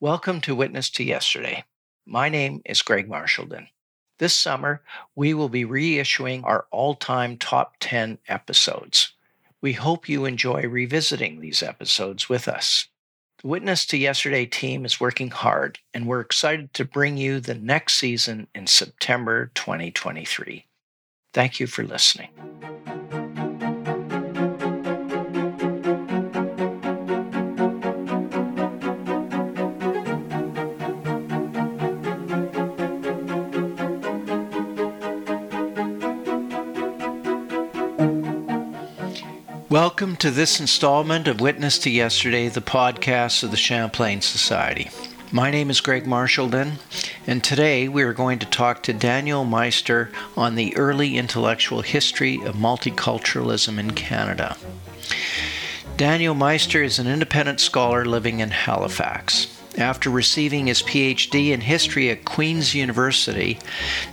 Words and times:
Welcome 0.00 0.40
to 0.42 0.56
Witness 0.56 0.90
to 0.90 1.04
Yesterday. 1.04 1.64
My 2.04 2.28
name 2.28 2.62
is 2.64 2.82
Greg 2.82 3.08
Marchildon. 3.08 3.68
This 4.18 4.34
summer, 4.34 4.82
we 5.14 5.34
will 5.34 5.48
be 5.48 5.64
reissuing 5.64 6.42
our 6.44 6.66
all 6.72 6.96
time 6.96 7.36
top 7.36 7.76
10 7.78 8.18
episodes. 8.26 9.12
We 9.60 9.74
hope 9.74 10.08
you 10.08 10.24
enjoy 10.24 10.62
revisiting 10.62 11.40
these 11.40 11.62
episodes 11.62 12.28
with 12.28 12.48
us. 12.48 12.88
The 13.40 13.46
Witness 13.46 13.86
to 13.86 13.96
Yesterday 13.96 14.46
team 14.46 14.84
is 14.84 15.00
working 15.00 15.30
hard, 15.30 15.78
and 15.94 16.06
we're 16.06 16.20
excited 16.20 16.74
to 16.74 16.84
bring 16.84 17.16
you 17.16 17.38
the 17.38 17.54
next 17.54 17.94
season 17.94 18.48
in 18.52 18.66
September 18.66 19.52
2023. 19.54 20.66
Thank 21.32 21.60
you 21.60 21.68
for 21.68 21.84
listening. 21.84 22.30
Welcome 39.74 40.14
to 40.18 40.30
this 40.30 40.60
installment 40.60 41.26
of 41.26 41.40
Witness 41.40 41.80
to 41.80 41.90
Yesterday, 41.90 42.48
the 42.48 42.60
podcast 42.60 43.42
of 43.42 43.50
the 43.50 43.56
Champlain 43.56 44.20
Society. 44.20 44.88
My 45.32 45.50
name 45.50 45.68
is 45.68 45.80
Greg 45.80 46.04
Marchildon, 46.04 46.74
and 47.26 47.42
today 47.42 47.88
we 47.88 48.04
are 48.04 48.12
going 48.12 48.38
to 48.38 48.46
talk 48.46 48.84
to 48.84 48.92
Daniel 48.92 49.44
Meister 49.44 50.12
on 50.36 50.54
the 50.54 50.76
early 50.76 51.16
intellectual 51.16 51.82
history 51.82 52.36
of 52.44 52.54
multiculturalism 52.54 53.76
in 53.80 53.90
Canada. 53.90 54.56
Daniel 55.96 56.36
Meister 56.36 56.80
is 56.80 57.00
an 57.00 57.08
independent 57.08 57.58
scholar 57.58 58.04
living 58.04 58.38
in 58.38 58.50
Halifax. 58.50 59.53
After 59.76 60.08
receiving 60.08 60.68
his 60.68 60.82
PhD 60.82 61.50
in 61.50 61.60
history 61.60 62.08
at 62.10 62.24
Queen's 62.24 62.74
University, 62.74 63.58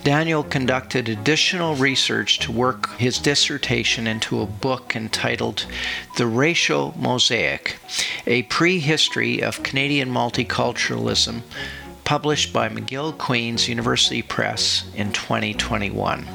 Daniel 0.03 0.43
conducted 0.43 1.07
additional 1.07 1.75
research 1.75 2.39
to 2.39 2.51
work 2.51 2.97
his 2.97 3.19
dissertation 3.19 4.07
into 4.07 4.41
a 4.41 4.47
book 4.47 4.95
entitled 4.95 5.67
The 6.17 6.25
Racial 6.25 6.95
Mosaic 6.97 7.77
A 8.25 8.43
Prehistory 8.43 9.43
of 9.43 9.61
Canadian 9.61 10.09
Multiculturalism, 10.09 11.41
published 12.05 12.51
by 12.51 12.67
McGill 12.67 13.15
Queen's 13.15 13.69
University 13.69 14.23
Press 14.23 14.85
in 14.95 15.11
2021. 15.11 16.25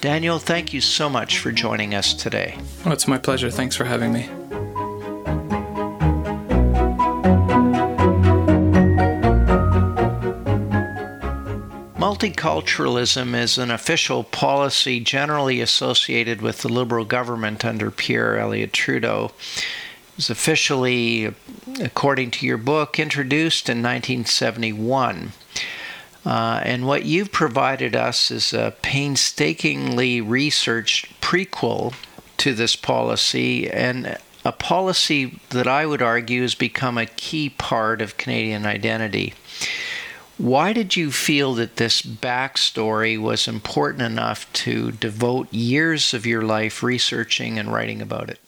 Daniel, 0.00 0.38
thank 0.38 0.72
you 0.72 0.80
so 0.80 1.10
much 1.10 1.38
for 1.38 1.52
joining 1.52 1.94
us 1.94 2.14
today. 2.14 2.56
It's 2.86 3.06
my 3.06 3.18
pleasure. 3.18 3.50
Thanks 3.50 3.76
for 3.76 3.84
having 3.84 4.12
me. 4.12 4.28
Multiculturalism 12.14 13.34
is 13.34 13.58
an 13.58 13.72
official 13.72 14.22
policy 14.22 15.00
generally 15.00 15.60
associated 15.60 16.40
with 16.40 16.62
the 16.62 16.68
Liberal 16.68 17.04
government 17.04 17.64
under 17.64 17.90
Pierre 17.90 18.38
Elliott 18.38 18.72
Trudeau. 18.72 19.32
It 19.56 20.16
was 20.16 20.30
officially, 20.30 21.34
according 21.80 22.30
to 22.32 22.46
your 22.46 22.56
book, 22.56 23.00
introduced 23.00 23.68
in 23.68 23.78
1971. 23.78 25.32
Uh, 26.24 26.60
and 26.62 26.86
what 26.86 27.04
you've 27.04 27.32
provided 27.32 27.96
us 27.96 28.30
is 28.30 28.52
a 28.52 28.76
painstakingly 28.80 30.20
researched 30.20 31.20
prequel 31.20 31.94
to 32.36 32.54
this 32.54 32.76
policy 32.76 33.68
and 33.68 34.16
a 34.44 34.52
policy 34.52 35.40
that 35.50 35.66
I 35.66 35.84
would 35.84 36.02
argue 36.02 36.42
has 36.42 36.54
become 36.54 36.96
a 36.96 37.06
key 37.06 37.48
part 37.48 38.00
of 38.00 38.16
Canadian 38.18 38.66
identity. 38.66 39.34
Why 40.36 40.72
did 40.72 40.96
you 40.96 41.12
feel 41.12 41.54
that 41.54 41.76
this 41.76 42.02
backstory 42.02 43.20
was 43.20 43.46
important 43.46 44.02
enough 44.02 44.52
to 44.64 44.90
devote 44.92 45.52
years 45.52 46.12
of 46.12 46.26
your 46.26 46.42
life 46.42 46.82
researching 46.82 47.58
and 47.58 47.72
writing 47.72 48.02
about 48.02 48.30
it? 48.30 48.40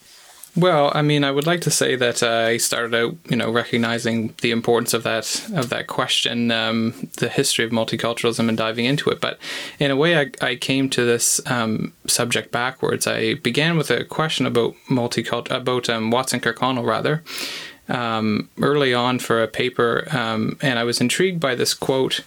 Well, 0.56 0.90
I 0.94 1.02
mean, 1.02 1.22
I 1.22 1.30
would 1.30 1.46
like 1.46 1.60
to 1.62 1.70
say 1.70 1.96
that 1.96 2.22
uh, 2.22 2.46
I 2.48 2.56
started 2.56 2.94
out, 2.94 3.16
you 3.28 3.36
know, 3.36 3.52
recognizing 3.52 4.34
the 4.40 4.52
importance 4.52 4.94
of 4.94 5.02
that 5.02 5.50
of 5.54 5.68
that 5.68 5.86
question, 5.86 6.50
um, 6.50 7.10
the 7.18 7.28
history 7.28 7.66
of 7.66 7.72
multiculturalism, 7.72 8.48
and 8.48 8.56
diving 8.56 8.86
into 8.86 9.10
it. 9.10 9.20
But 9.20 9.38
in 9.78 9.90
a 9.90 9.96
way, 9.96 10.18
I, 10.18 10.30
I 10.40 10.56
came 10.56 10.88
to 10.90 11.04
this 11.04 11.42
um, 11.44 11.92
subject 12.06 12.52
backwards. 12.52 13.06
I 13.06 13.34
began 13.34 13.76
with 13.76 13.90
a 13.90 14.04
question 14.04 14.46
about 14.46 14.74
multicultural, 14.88 15.50
about 15.54 15.90
um, 15.90 16.10
Watson 16.10 16.40
Kirkconnell, 16.40 16.86
rather, 16.86 17.22
um, 17.88 18.48
early 18.60 18.92
on 18.94 19.18
for 19.18 19.42
a 19.42 19.48
paper, 19.48 20.06
um, 20.10 20.58
and 20.60 20.78
I 20.78 20.84
was 20.84 21.00
intrigued 21.00 21.40
by 21.40 21.54
this 21.54 21.74
quote. 21.74 22.20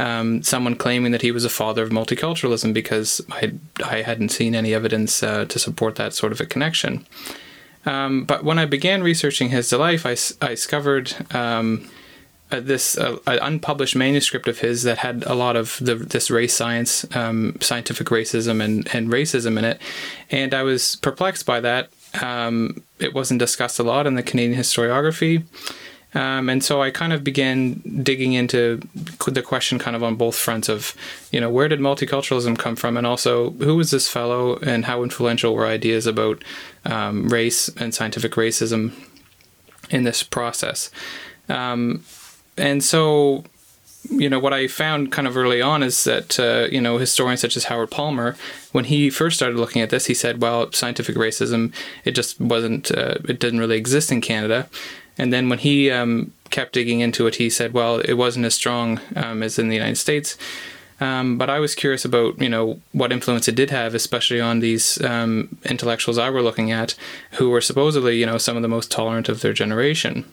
Um, 0.00 0.44
someone 0.44 0.76
claiming 0.76 1.10
that 1.10 1.22
he 1.22 1.32
was 1.32 1.44
a 1.44 1.48
father 1.48 1.82
of 1.82 1.90
multiculturalism 1.90 2.72
because 2.72 3.20
I, 3.30 3.54
I 3.84 4.02
hadn't 4.02 4.28
seen 4.28 4.54
any 4.54 4.72
evidence 4.72 5.24
uh, 5.24 5.44
to 5.46 5.58
support 5.58 5.96
that 5.96 6.14
sort 6.14 6.30
of 6.30 6.40
a 6.40 6.46
connection. 6.46 7.04
Um, 7.84 8.24
but 8.24 8.44
when 8.44 8.60
I 8.60 8.64
began 8.64 9.02
researching 9.02 9.48
his 9.48 9.72
life, 9.72 10.06
I, 10.06 10.16
I 10.44 10.50
discovered 10.50 11.16
um, 11.34 11.88
uh, 12.50 12.60
this 12.60 12.96
uh, 12.96 13.18
unpublished 13.26 13.96
manuscript 13.96 14.48
of 14.48 14.60
his 14.60 14.82
that 14.82 14.98
had 14.98 15.24
a 15.26 15.34
lot 15.34 15.56
of 15.56 15.78
the, 15.80 15.94
this 15.94 16.30
race 16.30 16.54
science, 16.54 17.04
um, 17.16 17.56
scientific 17.60 18.08
racism, 18.08 18.62
and, 18.62 18.88
and 18.94 19.08
racism 19.08 19.58
in 19.58 19.64
it. 19.64 19.80
And 20.30 20.54
I 20.54 20.62
was 20.62 20.96
perplexed 20.96 21.44
by 21.44 21.60
that 21.60 21.90
um, 22.20 22.82
it 22.98 23.14
wasn't 23.14 23.40
discussed 23.40 23.78
a 23.78 23.82
lot 23.82 24.06
in 24.06 24.14
the 24.14 24.22
Canadian 24.22 24.58
historiography. 24.58 25.44
Um, 26.14 26.48
and 26.48 26.64
so 26.64 26.80
I 26.80 26.90
kind 26.90 27.12
of 27.12 27.22
began 27.22 27.74
digging 28.02 28.32
into 28.32 28.80
the 29.26 29.42
question 29.42 29.78
kind 29.78 29.94
of 29.94 30.02
on 30.02 30.16
both 30.16 30.36
fronts 30.36 30.68
of, 30.68 30.94
you 31.30 31.40
know, 31.40 31.50
where 31.50 31.68
did 31.68 31.80
multiculturalism 31.80 32.58
come 32.58 32.76
from? 32.76 32.96
And 32.96 33.06
also, 33.06 33.50
who 33.50 33.76
was 33.76 33.90
this 33.90 34.08
fellow 34.08 34.56
and 34.58 34.86
how 34.86 35.02
influential 35.02 35.54
were 35.54 35.66
ideas 35.66 36.06
about 36.06 36.42
um, 36.86 37.28
race 37.28 37.68
and 37.76 37.94
scientific 37.94 38.32
racism 38.32 38.92
in 39.90 40.04
this 40.04 40.22
process? 40.22 40.90
Um, 41.48 42.04
and 42.56 42.82
so 42.82 43.44
you 44.10 44.28
know 44.28 44.38
what 44.38 44.52
I 44.52 44.66
found 44.68 45.12
kind 45.12 45.28
of 45.28 45.36
early 45.36 45.60
on 45.60 45.82
is 45.82 46.04
that 46.04 46.38
uh, 46.38 46.68
you 46.70 46.80
know 46.80 46.98
historians 46.98 47.40
such 47.40 47.56
as 47.56 47.64
Howard 47.64 47.90
Palmer, 47.90 48.36
when 48.72 48.84
he 48.84 49.10
first 49.10 49.36
started 49.36 49.58
looking 49.58 49.82
at 49.82 49.90
this, 49.90 50.06
he 50.06 50.14
said, 50.14 50.40
"Well, 50.40 50.72
scientific 50.72 51.16
racism, 51.16 51.72
it 52.04 52.12
just 52.12 52.40
wasn't, 52.40 52.90
uh, 52.90 53.16
it 53.28 53.38
didn't 53.38 53.60
really 53.60 53.76
exist 53.76 54.10
in 54.10 54.20
Canada." 54.20 54.68
And 55.16 55.32
then 55.32 55.48
when 55.48 55.58
he 55.58 55.90
um, 55.90 56.32
kept 56.50 56.72
digging 56.72 57.00
into 57.00 57.26
it, 57.26 57.36
he 57.36 57.50
said, 57.50 57.72
"Well, 57.72 58.00
it 58.00 58.14
wasn't 58.14 58.46
as 58.46 58.54
strong 58.54 59.00
um, 59.16 59.42
as 59.42 59.58
in 59.58 59.68
the 59.68 59.76
United 59.76 59.96
States." 59.96 60.36
Um, 61.00 61.38
but 61.38 61.48
I 61.48 61.60
was 61.60 61.74
curious 61.74 62.04
about 62.04 62.40
you 62.40 62.48
know 62.48 62.80
what 62.92 63.12
influence 63.12 63.46
it 63.48 63.54
did 63.54 63.70
have, 63.70 63.94
especially 63.94 64.40
on 64.40 64.60
these 64.60 65.00
um, 65.04 65.58
intellectuals 65.64 66.18
I 66.18 66.30
were 66.30 66.42
looking 66.42 66.72
at, 66.72 66.94
who 67.32 67.50
were 67.50 67.60
supposedly 67.60 68.18
you 68.18 68.26
know 68.26 68.38
some 68.38 68.56
of 68.56 68.62
the 68.62 68.68
most 68.68 68.90
tolerant 68.90 69.28
of 69.28 69.40
their 69.40 69.52
generation. 69.52 70.24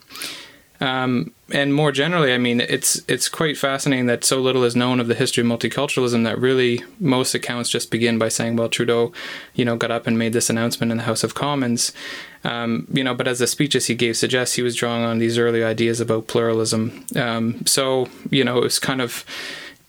Um, 0.81 1.31
and 1.53 1.73
more 1.73 1.91
generally, 1.91 2.33
I 2.33 2.37
mean, 2.37 2.59
it's 2.59 3.01
it's 3.07 3.29
quite 3.29 3.57
fascinating 3.57 4.07
that 4.07 4.25
so 4.25 4.41
little 4.41 4.63
is 4.63 4.75
known 4.75 4.99
of 4.99 5.07
the 5.07 5.15
history 5.15 5.41
of 5.41 5.47
multiculturalism 5.47 6.23
that 6.23 6.39
really 6.39 6.83
most 6.99 7.35
accounts 7.35 7.69
just 7.69 7.91
begin 7.91 8.17
by 8.17 8.29
saying, 8.29 8.55
well, 8.55 8.67
Trudeau, 8.67 9.13
you 9.53 9.63
know, 9.63 9.77
got 9.77 9.91
up 9.91 10.07
and 10.07 10.17
made 10.17 10.33
this 10.33 10.49
announcement 10.49 10.91
in 10.91 10.97
the 10.97 11.03
House 11.03 11.23
of 11.23 11.35
Commons. 11.35 11.93
Um, 12.43 12.87
you 12.91 13.03
know, 13.03 13.13
but 13.13 13.27
as 13.27 13.39
the 13.39 13.47
speeches 13.47 13.87
he 13.87 13.95
gave 13.95 14.17
suggest, 14.17 14.55
he 14.55 14.61
was 14.61 14.75
drawing 14.75 15.03
on 15.03 15.19
these 15.19 15.37
early 15.37 15.63
ideas 15.63 15.99
about 15.99 16.27
pluralism. 16.27 17.05
Um, 17.15 17.65
so, 17.65 18.07
you 18.29 18.43
know, 18.43 18.57
it 18.57 18.63
was 18.63 18.79
kind 18.79 19.01
of 19.01 19.25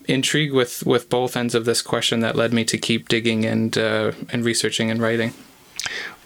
intrigued 0.09 0.55
with, 0.55 0.87
with 0.87 1.11
both 1.11 1.37
ends 1.37 1.55
of 1.55 1.65
this 1.65 1.83
question 1.83 2.21
that 2.21 2.37
led 2.37 2.53
me 2.53 2.65
to 2.65 2.79
keep 2.79 3.09
digging 3.09 3.45
and 3.45 3.77
uh, 3.77 4.13
and 4.31 4.45
researching 4.45 4.91
and 4.91 5.01
writing. 5.01 5.35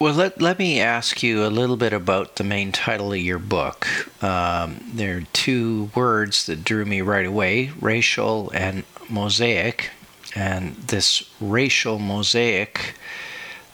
Well, 0.01 0.15
let, 0.15 0.41
let 0.41 0.59
me 0.59 0.81
ask 0.81 1.23
you 1.23 1.45
a 1.45 1.49
little 1.53 1.77
bit 1.77 1.93
about 1.93 2.37
the 2.37 2.43
main 2.43 2.73
title 2.73 3.13
of 3.13 3.19
your 3.19 3.39
book. 3.39 3.87
Um, 4.25 4.83
there 4.95 5.19
are 5.19 5.27
two 5.35 5.91
words 5.95 6.47
that 6.47 6.65
drew 6.65 6.87
me 6.87 7.03
right 7.03 7.27
away 7.27 7.71
racial 7.79 8.51
and 8.55 8.85
mosaic. 9.11 9.91
And 10.35 10.75
this 10.77 11.31
racial 11.39 11.99
mosaic, 11.99 12.95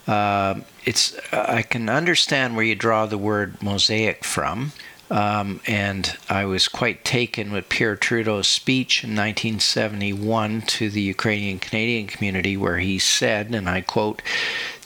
uh, 0.08 0.62
it's 0.84 1.16
I 1.32 1.62
can 1.62 1.88
understand 1.88 2.56
where 2.56 2.64
you 2.64 2.74
draw 2.74 3.06
the 3.06 3.18
word 3.18 3.62
mosaic 3.62 4.24
from. 4.24 4.72
Um, 5.08 5.60
and 5.68 6.16
I 6.28 6.46
was 6.46 6.66
quite 6.66 7.04
taken 7.04 7.52
with 7.52 7.68
Pierre 7.68 7.94
Trudeau's 7.94 8.48
speech 8.48 9.04
in 9.04 9.10
1971 9.10 10.62
to 10.62 10.90
the 10.90 11.00
Ukrainian 11.00 11.60
Canadian 11.60 12.08
community, 12.08 12.56
where 12.56 12.78
he 12.78 12.98
said, 12.98 13.54
and 13.54 13.68
I 13.68 13.82
quote, 13.82 14.20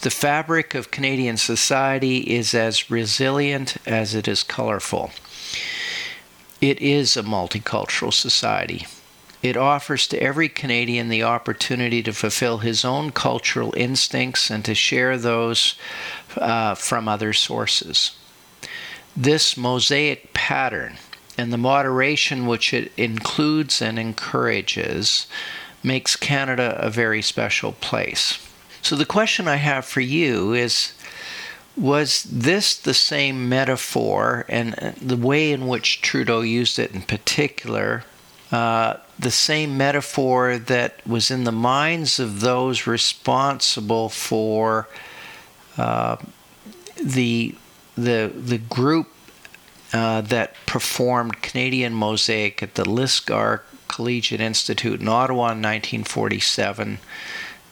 The 0.02 0.10
fabric 0.10 0.74
of 0.74 0.90
Canadian 0.90 1.36
society 1.36 2.18
is 2.18 2.54
as 2.54 2.90
resilient 2.90 3.76
as 3.86 4.14
it 4.14 4.26
is 4.26 4.42
colorful. 4.42 5.10
It 6.62 6.80
is 6.80 7.18
a 7.18 7.22
multicultural 7.22 8.12
society. 8.12 8.86
It 9.42 9.58
offers 9.58 10.06
to 10.08 10.22
every 10.22 10.48
Canadian 10.48 11.08
the 11.08 11.22
opportunity 11.22 12.02
to 12.02 12.14
fulfill 12.14 12.58
his 12.58 12.82
own 12.82 13.10
cultural 13.10 13.74
instincts 13.76 14.50
and 14.50 14.64
to 14.64 14.74
share 14.74 15.18
those 15.18 15.74
uh, 16.36 16.74
from 16.74 17.06
other 17.06 17.34
sources. 17.34 18.12
This 19.14 19.54
mosaic 19.54 20.32
pattern 20.32 20.96
and 21.36 21.52
the 21.52 21.58
moderation 21.58 22.46
which 22.46 22.72
it 22.72 22.90
includes 22.96 23.82
and 23.82 23.98
encourages 23.98 25.26
makes 25.82 26.16
Canada 26.16 26.78
a 26.78 26.88
very 26.88 27.20
special 27.20 27.72
place. 27.72 28.49
So, 28.82 28.96
the 28.96 29.06
question 29.06 29.46
I 29.46 29.56
have 29.56 29.84
for 29.84 30.00
you 30.00 30.52
is 30.52 30.92
Was 31.76 32.24
this 32.24 32.76
the 32.76 32.94
same 32.94 33.48
metaphor 33.48 34.44
and 34.48 34.74
uh, 34.78 34.92
the 35.00 35.16
way 35.16 35.52
in 35.52 35.66
which 35.68 36.02
Trudeau 36.02 36.40
used 36.40 36.78
it 36.78 36.92
in 36.92 37.02
particular? 37.02 38.04
Uh, 38.50 38.96
the 39.18 39.30
same 39.30 39.76
metaphor 39.76 40.58
that 40.58 41.06
was 41.06 41.30
in 41.30 41.44
the 41.44 41.52
minds 41.52 42.18
of 42.18 42.40
those 42.40 42.86
responsible 42.86 44.08
for 44.08 44.88
uh, 45.76 46.16
the 47.02 47.54
the 47.96 48.32
the 48.34 48.58
group 48.58 49.08
uh, 49.92 50.20
that 50.22 50.54
performed 50.66 51.42
Canadian 51.42 51.94
Mosaic 51.94 52.62
at 52.62 52.74
the 52.74 52.84
Lisgar 52.84 53.60
Collegiate 53.88 54.40
Institute 54.40 55.00
in 55.00 55.08
Ottawa 55.08 55.46
in 55.46 55.62
1947. 55.62 56.98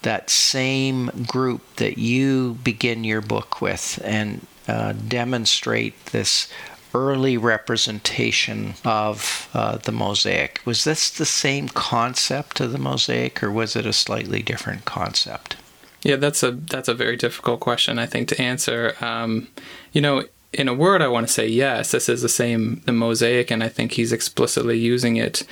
That 0.02 0.30
same 0.30 1.06
group 1.26 1.76
that 1.76 1.98
you 1.98 2.58
begin 2.62 3.04
your 3.04 3.20
book 3.20 3.60
with 3.60 4.00
and 4.04 4.46
uh, 4.66 4.92
demonstrate 4.92 6.06
this 6.06 6.48
early 6.94 7.36
representation 7.36 8.74
of 8.84 9.48
uh, 9.54 9.76
the 9.78 9.92
mosaic. 9.92 10.60
Was 10.64 10.84
this 10.84 11.10
the 11.10 11.26
same 11.26 11.68
concept 11.68 12.60
of 12.60 12.72
the 12.72 12.78
mosaic, 12.78 13.42
or 13.42 13.50
was 13.50 13.76
it 13.76 13.86
a 13.86 13.92
slightly 13.92 14.42
different 14.42 14.84
concept? 14.84 15.56
Yeah, 16.02 16.16
that's 16.16 16.42
a 16.42 16.52
that's 16.52 16.88
a 16.88 16.94
very 16.94 17.16
difficult 17.16 17.60
question, 17.60 17.98
I 17.98 18.06
think, 18.06 18.28
to 18.28 18.40
answer. 18.40 18.94
Um, 19.00 19.48
you 19.92 20.00
know, 20.00 20.24
in 20.52 20.68
a 20.68 20.74
word, 20.74 21.02
I 21.02 21.08
want 21.08 21.26
to 21.26 21.32
say 21.32 21.46
yes. 21.46 21.90
This 21.90 22.08
is 22.08 22.22
the 22.22 22.28
same 22.28 22.82
the 22.86 22.92
mosaic, 22.92 23.50
and 23.50 23.62
I 23.62 23.68
think 23.68 23.92
he's 23.92 24.12
explicitly 24.12 24.78
using 24.78 25.16
it 25.16 25.44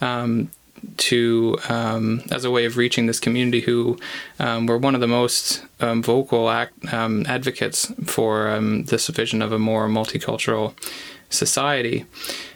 um, 0.00 0.50
to 0.96 1.58
um, 1.68 2.22
as 2.30 2.44
a 2.44 2.50
way 2.50 2.64
of 2.64 2.76
reaching 2.76 3.06
this 3.06 3.20
community 3.20 3.60
who 3.60 3.98
um, 4.38 4.66
were 4.66 4.78
one 4.78 4.94
of 4.94 5.00
the 5.00 5.08
most 5.08 5.64
um, 5.80 6.02
vocal 6.02 6.50
act, 6.50 6.72
um, 6.92 7.24
advocates 7.28 7.92
for 8.04 8.48
um, 8.48 8.84
this 8.84 9.08
vision 9.08 9.42
of 9.42 9.52
a 9.52 9.58
more 9.58 9.88
multicultural 9.88 10.74
society. 11.30 12.04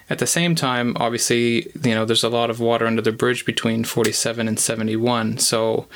At 0.08 0.19
the 0.19 0.26
same 0.26 0.55
time, 0.55 0.96
obviously, 0.99 1.70
you 1.82 1.94
know, 1.94 2.05
there's 2.05 2.23
a 2.23 2.28
lot 2.28 2.50
of 2.50 2.61
water 2.61 2.87
under 2.87 3.02
the 3.02 3.12
bridge 3.12 3.44
between 3.44 3.82
47 3.84 4.46
and 4.46 4.58
71. 4.58 5.38
So 5.38 5.87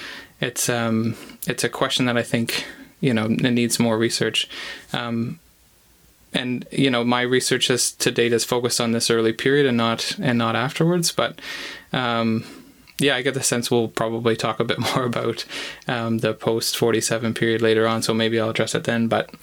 it's 0.40 0.68
um, 0.68 1.16
it's 1.46 1.64
a 1.64 1.68
question 1.68 2.06
that 2.06 2.16
I 2.16 2.22
think 2.22 2.66
you 3.00 3.14
know 3.14 3.26
it 3.26 3.52
needs 3.52 3.78
more 3.78 3.96
research. 3.96 4.48
Um, 4.92 5.38
and 6.32 6.66
you 6.70 6.90
know 6.90 7.04
my 7.04 7.22
research 7.22 7.68
has 7.68 7.92
to 7.92 8.10
date 8.10 8.32
is 8.32 8.44
focused 8.44 8.80
on 8.80 8.92
this 8.92 9.10
early 9.10 9.32
period 9.32 9.66
and 9.66 9.76
not 9.76 10.16
and 10.20 10.38
not 10.38 10.56
afterwards 10.56 11.12
but 11.12 11.40
um, 11.92 12.44
yeah 12.98 13.16
i 13.16 13.22
get 13.22 13.34
the 13.34 13.42
sense 13.42 13.70
we'll 13.70 13.88
probably 13.88 14.36
talk 14.36 14.60
a 14.60 14.64
bit 14.64 14.78
more 14.94 15.04
about 15.04 15.44
um, 15.88 16.18
the 16.18 16.34
post 16.34 16.76
47 16.76 17.34
period 17.34 17.62
later 17.62 17.86
on 17.86 18.02
so 18.02 18.14
maybe 18.14 18.38
i'll 18.40 18.50
address 18.50 18.74
it 18.74 18.84
then. 18.84 19.08
But 19.08 19.34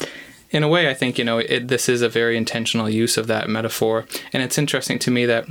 in 0.49 0.63
a 0.63 0.67
way 0.69 0.89
i 0.89 0.93
think 0.93 1.17
you 1.17 1.25
know 1.25 1.39
it, 1.39 1.67
this 1.67 1.89
is 1.89 2.01
a 2.01 2.09
very 2.09 2.37
intentional 2.37 2.89
use 2.89 3.17
of 3.17 3.27
that 3.27 3.49
metaphor. 3.49 4.05
And 4.31 4.41
it's 4.41 4.57
interesting 4.57 4.99
to 4.99 5.11
me 5.11 5.25
that 5.25 5.45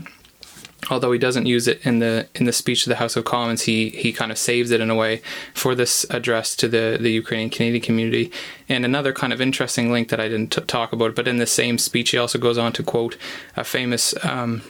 although 0.90 1.12
he 1.12 1.18
doesn't 1.18 1.46
use 1.46 1.66
it 1.68 1.84
in 1.84 1.98
the 1.98 2.28
in 2.34 2.44
the 2.44 2.52
speech 2.52 2.84
to 2.84 2.88
the 2.88 2.96
House 2.96 3.16
of 3.16 3.24
Commons, 3.24 3.62
he 3.62 3.90
he 3.90 4.12
kind 4.12 4.30
of 4.30 4.38
saves 4.38 4.70
it 4.70 4.80
in 4.80 4.90
a 4.90 4.94
way 4.94 5.22
for 5.54 5.74
this 5.74 6.04
address 6.10 6.56
to 6.56 6.68
the 6.68 6.98
the 7.00 7.10
Ukrainian 7.10 7.50
Canadian 7.50 7.82
community. 7.82 8.30
And 8.68 8.84
another 8.84 9.12
kind 9.12 9.32
of 9.32 9.40
interesting 9.40 9.92
link 9.92 10.08
that 10.08 10.20
I 10.20 10.28
didn't 10.28 10.52
t- 10.52 10.60
talk 10.62 10.92
about, 10.92 11.14
but 11.14 11.28
in 11.28 11.38
the 11.38 11.46
same 11.46 11.78
speech, 11.78 12.10
he 12.10 12.18
also 12.18 12.38
goes 12.38 12.58
on 12.58 12.72
to 12.74 12.82
quote 12.82 13.16
a 13.56 13.64
famous. 13.64 14.14
Um, 14.24 14.62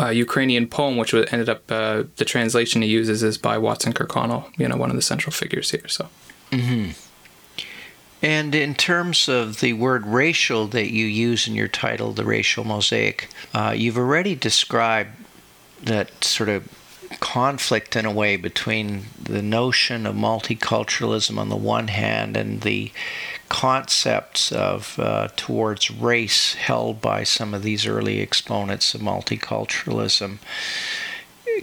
uh, 0.00 0.10
Ukrainian 0.10 0.68
poem, 0.68 0.96
which 0.96 1.12
ended 1.12 1.48
up 1.48 1.62
uh, 1.72 2.04
the 2.18 2.24
translation 2.24 2.82
he 2.82 2.88
uses 2.88 3.24
is 3.24 3.36
by 3.36 3.58
Watson 3.58 3.92
Kirkconnell, 3.92 4.48
you 4.56 4.68
know, 4.68 4.76
one 4.76 4.90
of 4.90 4.96
the 4.96 5.02
central 5.02 5.32
figures 5.32 5.72
here. 5.72 5.88
So. 5.88 6.08
Mm-hmm. 6.52 6.92
And 8.20 8.54
in 8.54 8.74
terms 8.74 9.28
of 9.28 9.60
the 9.60 9.74
word 9.74 10.06
racial 10.06 10.66
that 10.68 10.92
you 10.92 11.06
use 11.06 11.46
in 11.46 11.54
your 11.54 11.68
title, 11.68 12.12
The 12.12 12.24
Racial 12.24 12.64
Mosaic, 12.64 13.28
uh, 13.54 13.74
you've 13.76 13.98
already 13.98 14.34
described 14.34 15.10
that 15.82 16.24
sort 16.24 16.48
of 16.48 16.68
conflict 17.20 17.96
in 17.96 18.04
a 18.04 18.12
way 18.12 18.36
between 18.36 19.06
the 19.20 19.42
notion 19.42 20.06
of 20.06 20.14
multiculturalism 20.14 21.38
on 21.38 21.48
the 21.48 21.56
one 21.56 21.88
hand 21.88 22.36
and 22.36 22.60
the 22.62 22.92
concepts 23.48 24.52
of 24.52 24.98
uh, 24.98 25.28
towards 25.36 25.90
race 25.90 26.54
held 26.54 27.00
by 27.00 27.22
some 27.22 27.54
of 27.54 27.62
these 27.62 27.86
early 27.86 28.20
exponents 28.20 28.94
of 28.94 29.00
multiculturalism. 29.00 30.38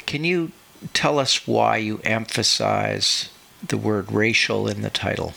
Can 0.06 0.24
you 0.24 0.52
tell 0.94 1.20
us 1.20 1.48
why 1.48 1.78
you 1.78 2.00
emphasize 2.04 3.30
the 3.66 3.78
word 3.78 4.12
racial 4.12 4.68
in 4.68 4.82
the 4.82 4.90
title? 4.90 5.34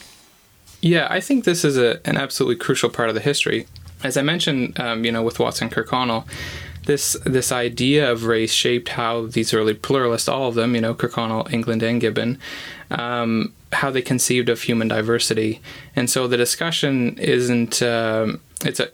Yeah, 0.80 1.08
I 1.10 1.20
think 1.20 1.44
this 1.44 1.64
is 1.64 1.76
a, 1.76 2.00
an 2.06 2.16
absolutely 2.16 2.56
crucial 2.56 2.88
part 2.88 3.08
of 3.08 3.14
the 3.14 3.20
history. 3.20 3.66
As 4.04 4.16
I 4.16 4.22
mentioned, 4.22 4.78
um, 4.78 5.04
you 5.04 5.10
know, 5.10 5.22
with 5.22 5.38
Watson 5.40 5.68
Kirkconnell, 5.70 6.24
this 6.86 7.16
this 7.24 7.52
idea 7.52 8.10
of 8.10 8.24
race 8.24 8.52
shaped 8.52 8.90
how 8.90 9.26
these 9.26 9.52
early 9.52 9.74
pluralists, 9.74 10.28
all 10.28 10.48
of 10.48 10.54
them, 10.54 10.74
you 10.74 10.80
know, 10.80 10.94
Kirkconnell, 10.94 11.52
England, 11.52 11.82
and 11.82 12.00
Gibbon, 12.00 12.38
um, 12.90 13.52
how 13.72 13.90
they 13.90 14.02
conceived 14.02 14.48
of 14.48 14.62
human 14.62 14.88
diversity. 14.88 15.60
And 15.94 16.08
so 16.08 16.26
the 16.26 16.36
discussion 16.36 17.18
isn't. 17.18 17.82
Um, 17.82 18.40
it's 18.64 18.80
a 18.80 18.90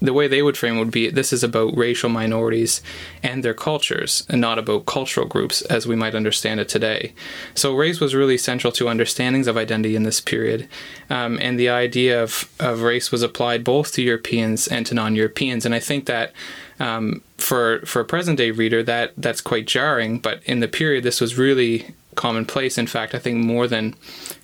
the 0.00 0.12
way 0.12 0.28
they 0.28 0.42
would 0.42 0.56
frame 0.56 0.78
would 0.78 0.90
be 0.90 1.10
this 1.10 1.32
is 1.32 1.42
about 1.42 1.76
racial 1.76 2.08
minorities 2.08 2.80
and 3.22 3.42
their 3.42 3.54
cultures 3.54 4.24
and 4.28 4.40
not 4.40 4.58
about 4.58 4.86
cultural 4.86 5.26
groups 5.26 5.62
as 5.62 5.86
we 5.86 5.96
might 5.96 6.14
understand 6.14 6.60
it 6.60 6.68
today. 6.68 7.12
So 7.54 7.74
race 7.74 7.98
was 7.98 8.14
really 8.14 8.38
central 8.38 8.72
to 8.74 8.88
understandings 8.88 9.48
of 9.48 9.56
identity 9.56 9.96
in 9.96 10.04
this 10.04 10.20
period. 10.20 10.68
Um, 11.10 11.38
and 11.40 11.58
the 11.58 11.68
idea 11.68 12.22
of, 12.22 12.50
of 12.60 12.82
race 12.82 13.10
was 13.10 13.22
applied 13.22 13.64
both 13.64 13.92
to 13.94 14.02
Europeans 14.02 14.68
and 14.68 14.86
to 14.86 14.94
non 14.94 15.16
Europeans. 15.16 15.66
And 15.66 15.74
I 15.74 15.80
think 15.80 16.06
that 16.06 16.32
um, 16.78 17.22
for, 17.36 17.80
for 17.80 18.00
a 18.00 18.04
present 18.04 18.38
day 18.38 18.52
reader, 18.52 18.82
that, 18.84 19.14
that's 19.16 19.40
quite 19.40 19.66
jarring. 19.66 20.20
But 20.20 20.42
in 20.44 20.60
the 20.60 20.68
period, 20.68 21.02
this 21.02 21.20
was 21.20 21.36
really 21.36 21.94
commonplace. 22.14 22.78
In 22.78 22.86
fact, 22.86 23.14
I 23.14 23.18
think 23.18 23.38
more 23.38 23.66
than 23.66 23.94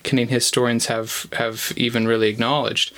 Canadian 0.03 0.35
historians 0.35 0.87
have, 0.87 1.27
have 1.35 1.73
even 1.77 2.09
really 2.09 2.29
acknowledged. 2.29 2.93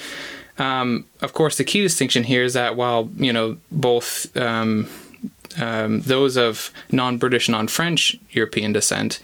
Um, 0.59 1.07
of 1.21 1.33
course, 1.33 1.59
the 1.59 1.65
key 1.65 1.83
distinction 1.83 2.25
here 2.25 2.43
is 2.43 2.55
that 2.55 2.77
while 2.77 3.11
you 3.17 3.33
know 3.33 3.59
both 3.71 4.35
um, 4.37 4.89
um, 5.59 6.01
those 6.01 6.37
of 6.37 6.71
non-British, 6.91 7.49
non-French 7.49 8.17
European 8.31 8.73
descent 8.73 9.21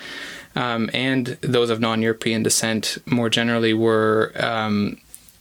um, 0.56 0.90
and 0.92 1.38
those 1.40 1.70
of 1.70 1.80
non-European 1.80 2.42
descent 2.42 2.98
more 3.06 3.30
generally 3.30 3.74
were 3.74 4.32
um, 4.36 4.98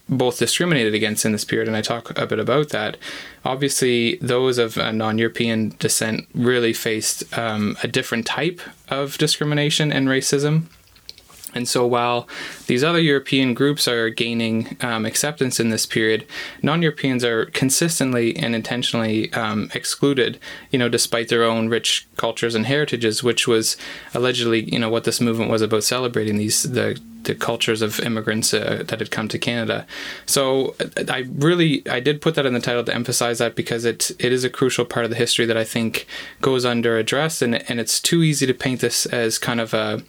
both 0.10 0.39
discriminated 0.39 0.94
against 0.94 1.25
in 1.25 1.32
this 1.32 1.46
period, 1.46 1.68
and 1.68 1.77
I 1.77 1.82
talk 1.82 2.18
a 2.18 2.27
bit 2.27 2.39
about 2.39 2.70
that. 2.70 2.98
Obviously, 3.46 4.18
those 4.18 4.58
of 4.58 4.77
non-European 4.77 5.75
descent 5.80 6.27
really 6.34 6.74
faced 6.74 7.38
um, 7.38 7.77
a 7.84 7.88
different 7.88 8.25
type 8.25 8.62
of 8.89 9.18
discrimination 9.18 9.92
and 9.92 10.08
racism. 10.08 10.63
And 11.53 11.67
so 11.67 11.86
while 11.86 12.27
these 12.67 12.84
other 12.84 13.00
European 13.00 13.53
groups 13.53 13.88
are 13.88 14.10
gaining 14.10 14.77
um, 14.81 15.05
acceptance 15.05 15.60
in 15.60 15.70
this 15.70 15.86
period, 15.86 16.25
non-Europeans 16.62 17.24
are 17.24 17.46
consistently 17.48 18.36
and 18.38 18.55
intentionally 18.55 19.31
um, 19.34 19.70
excluded, 19.74 20.39
you 20.72 20.79
know, 20.79 20.89
despite 20.89 21.27
their 21.29 21.43
own 21.43 21.70
rich 21.70 22.08
cultures 22.17 22.55
and 22.55 22.65
heritages, 22.65 23.24
which 23.24 23.48
was 23.48 23.77
allegedly, 24.13 24.72
you 24.72 24.79
know, 24.79 24.89
what 24.89 25.03
this 25.03 25.22
movement 25.22 25.51
was 25.51 25.62
about 25.62 25.84
celebrating 25.84 26.38
these 26.38 26.63
the 26.63 27.00
the 27.24 27.36
cultures 27.36 27.81
of 27.81 28.00
immigrants 28.00 28.53
uh, 28.53 28.84
that 28.88 29.00
had 29.00 29.12
come 29.12 29.27
to 29.27 29.38
Canada. 29.38 29.86
So 30.25 30.75
I 31.08 31.27
really 31.34 31.88
I 31.88 32.00
did 32.00 32.22
put 32.22 32.36
that 32.36 32.46
in 32.46 32.53
the 32.53 32.60
title 32.60 32.84
to 32.84 32.93
emphasize 32.93 33.38
that 33.39 33.55
because 33.55 33.86
it 33.86 34.12
it 34.20 34.31
is 34.31 34.43
a 34.43 34.50
crucial 34.50 34.86
part 34.86 35.05
of 35.05 35.12
the 35.12 35.17
history 35.17 35.46
that 35.46 35.58
I 35.58 35.63
think 35.63 36.08
goes 36.41 36.65
under 36.65 36.98
addressed 36.98 37.41
and 37.41 37.70
and 37.70 37.79
it's 37.79 38.00
too 38.00 38.24
easy 38.24 38.46
to 38.48 38.53
paint 38.53 38.81
this 38.81 39.05
as 39.05 39.38
kind 39.38 39.62
of 39.62 39.74
a 39.74 40.01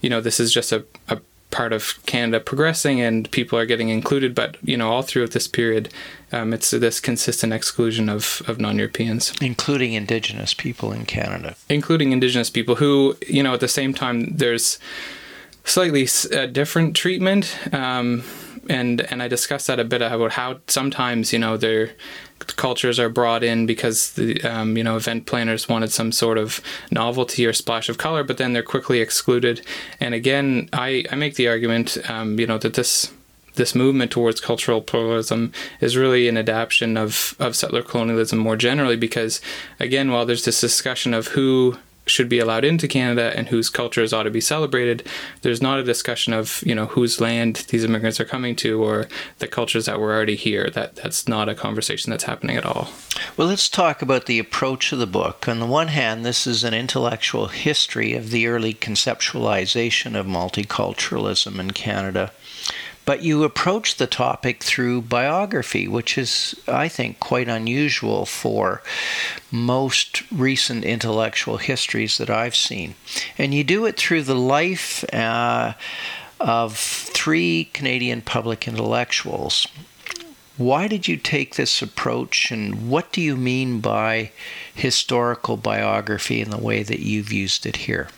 you 0.00 0.10
know, 0.10 0.20
this 0.20 0.40
is 0.40 0.52
just 0.52 0.72
a, 0.72 0.84
a 1.08 1.20
part 1.50 1.72
of 1.72 1.98
Canada 2.06 2.40
progressing 2.40 3.00
and 3.00 3.30
people 3.30 3.58
are 3.58 3.66
getting 3.66 3.88
included. 3.88 4.34
But, 4.34 4.56
you 4.62 4.76
know, 4.76 4.90
all 4.90 5.02
throughout 5.02 5.32
this 5.32 5.48
period, 5.48 5.92
um, 6.32 6.52
it's 6.52 6.70
this 6.70 7.00
consistent 7.00 7.52
exclusion 7.52 8.08
of, 8.08 8.42
of 8.46 8.60
non 8.60 8.76
Europeans. 8.76 9.34
Including 9.40 9.94
Indigenous 9.94 10.54
people 10.54 10.92
in 10.92 11.06
Canada. 11.06 11.56
Including 11.68 12.12
Indigenous 12.12 12.50
people 12.50 12.76
who, 12.76 13.16
you 13.26 13.42
know, 13.42 13.54
at 13.54 13.60
the 13.60 13.68
same 13.68 13.92
time, 13.94 14.36
there's 14.36 14.78
slightly 15.64 16.08
uh, 16.32 16.46
different 16.46 16.96
treatment. 16.96 17.56
Um, 17.74 18.24
and 18.68 19.00
and 19.10 19.22
I 19.22 19.28
discussed 19.28 19.66
that 19.66 19.80
a 19.80 19.84
bit 19.84 20.02
about 20.02 20.32
how 20.32 20.60
sometimes 20.66 21.32
you 21.32 21.38
know 21.38 21.56
their 21.56 21.90
cultures 22.56 22.98
are 22.98 23.08
brought 23.08 23.42
in 23.42 23.66
because 23.66 24.12
the 24.12 24.42
um, 24.42 24.76
you 24.76 24.84
know 24.84 24.96
event 24.96 25.26
planners 25.26 25.68
wanted 25.68 25.92
some 25.92 26.12
sort 26.12 26.38
of 26.38 26.60
novelty 26.90 27.46
or 27.46 27.52
splash 27.52 27.88
of 27.88 27.98
color, 27.98 28.24
but 28.24 28.38
then 28.38 28.52
they're 28.52 28.62
quickly 28.62 29.00
excluded. 29.00 29.64
And 30.00 30.14
again, 30.14 30.68
I 30.72 31.04
I 31.10 31.16
make 31.16 31.36
the 31.36 31.48
argument 31.48 31.98
um, 32.08 32.38
you 32.38 32.46
know 32.46 32.58
that 32.58 32.74
this 32.74 33.12
this 33.54 33.74
movement 33.74 34.10
towards 34.10 34.40
cultural 34.40 34.80
pluralism 34.80 35.52
is 35.80 35.96
really 35.96 36.28
an 36.28 36.36
adaptation 36.36 36.96
of, 36.96 37.34
of 37.38 37.56
settler 37.56 37.82
colonialism 37.82 38.38
more 38.38 38.56
generally 38.56 38.96
because 38.96 39.40
again 39.80 40.10
while 40.10 40.24
there's 40.24 40.44
this 40.44 40.60
discussion 40.60 41.12
of 41.12 41.28
who 41.28 41.76
should 42.10 42.28
be 42.28 42.38
allowed 42.38 42.64
into 42.64 42.88
Canada 42.88 43.32
and 43.36 43.48
whose 43.48 43.70
cultures 43.70 44.12
ought 44.12 44.24
to 44.24 44.30
be 44.30 44.40
celebrated. 44.40 45.06
There's 45.42 45.62
not 45.62 45.78
a 45.78 45.84
discussion 45.84 46.32
of 46.32 46.62
you 46.66 46.74
know 46.74 46.86
whose 46.86 47.20
land 47.20 47.64
these 47.68 47.84
immigrants 47.84 48.20
are 48.20 48.24
coming 48.24 48.56
to 48.56 48.82
or 48.82 49.08
the 49.38 49.48
cultures 49.48 49.86
that 49.86 50.00
were 50.00 50.12
already 50.12 50.36
here. 50.36 50.70
That 50.70 50.96
that's 50.96 51.28
not 51.28 51.48
a 51.48 51.54
conversation 51.54 52.10
that's 52.10 52.24
happening 52.24 52.56
at 52.56 52.66
all. 52.66 52.88
Well, 53.36 53.48
let's 53.48 53.68
talk 53.68 54.02
about 54.02 54.26
the 54.26 54.38
approach 54.38 54.92
of 54.92 54.98
the 54.98 55.06
book. 55.06 55.48
On 55.48 55.60
the 55.60 55.66
one 55.66 55.88
hand, 55.88 56.24
this 56.24 56.46
is 56.46 56.64
an 56.64 56.74
intellectual 56.74 57.48
history 57.48 58.14
of 58.14 58.30
the 58.30 58.46
early 58.46 58.74
conceptualization 58.74 60.18
of 60.18 60.26
multiculturalism 60.26 61.58
in 61.58 61.70
Canada. 61.72 62.32
But 63.10 63.24
you 63.24 63.42
approach 63.42 63.96
the 63.96 64.06
topic 64.06 64.62
through 64.62 65.02
biography, 65.02 65.88
which 65.88 66.16
is, 66.16 66.54
I 66.68 66.86
think, 66.86 67.18
quite 67.18 67.48
unusual 67.48 68.24
for 68.24 68.84
most 69.50 70.22
recent 70.30 70.84
intellectual 70.84 71.56
histories 71.56 72.18
that 72.18 72.30
I've 72.30 72.54
seen. 72.54 72.94
And 73.36 73.52
you 73.52 73.64
do 73.64 73.84
it 73.84 73.96
through 73.96 74.22
the 74.22 74.36
life 74.36 75.04
uh, 75.12 75.72
of 76.38 76.76
three 76.76 77.68
Canadian 77.72 78.22
public 78.22 78.68
intellectuals. 78.68 79.66
Why 80.56 80.86
did 80.86 81.08
you 81.08 81.16
take 81.16 81.56
this 81.56 81.82
approach, 81.82 82.52
and 82.52 82.88
what 82.88 83.10
do 83.10 83.20
you 83.20 83.36
mean 83.36 83.80
by 83.80 84.30
historical 84.72 85.56
biography 85.56 86.40
in 86.40 86.50
the 86.50 86.58
way 86.58 86.84
that 86.84 87.00
you've 87.00 87.32
used 87.32 87.66
it 87.66 87.74
here? 87.88 88.08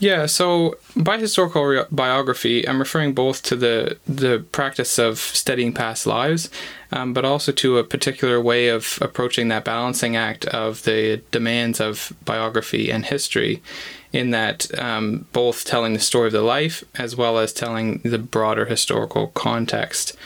Yeah, 0.00 0.24
so 0.24 0.78
by 0.96 1.18
historical 1.18 1.62
re- 1.62 1.84
biography, 1.90 2.66
I'm 2.66 2.78
referring 2.78 3.12
both 3.12 3.42
to 3.44 3.56
the 3.56 3.98
the 4.08 4.44
practice 4.50 4.98
of 4.98 5.18
studying 5.18 5.74
past 5.74 6.06
lives, 6.06 6.48
um, 6.90 7.12
but 7.12 7.26
also 7.26 7.52
to 7.52 7.76
a 7.76 7.84
particular 7.84 8.40
way 8.40 8.68
of 8.68 8.98
approaching 9.02 9.48
that 9.48 9.66
balancing 9.66 10.16
act 10.16 10.46
of 10.46 10.84
the 10.84 11.22
demands 11.30 11.80
of 11.80 12.14
biography 12.24 12.90
and 12.90 13.04
history, 13.04 13.62
in 14.10 14.30
that 14.30 14.66
um, 14.78 15.26
both 15.34 15.66
telling 15.66 15.92
the 15.92 16.00
story 16.00 16.28
of 16.28 16.32
the 16.32 16.40
life 16.40 16.82
as 16.94 17.14
well 17.14 17.38
as 17.38 17.52
telling 17.52 17.98
the 17.98 18.18
broader 18.18 18.64
historical 18.64 19.26
context 19.28 20.16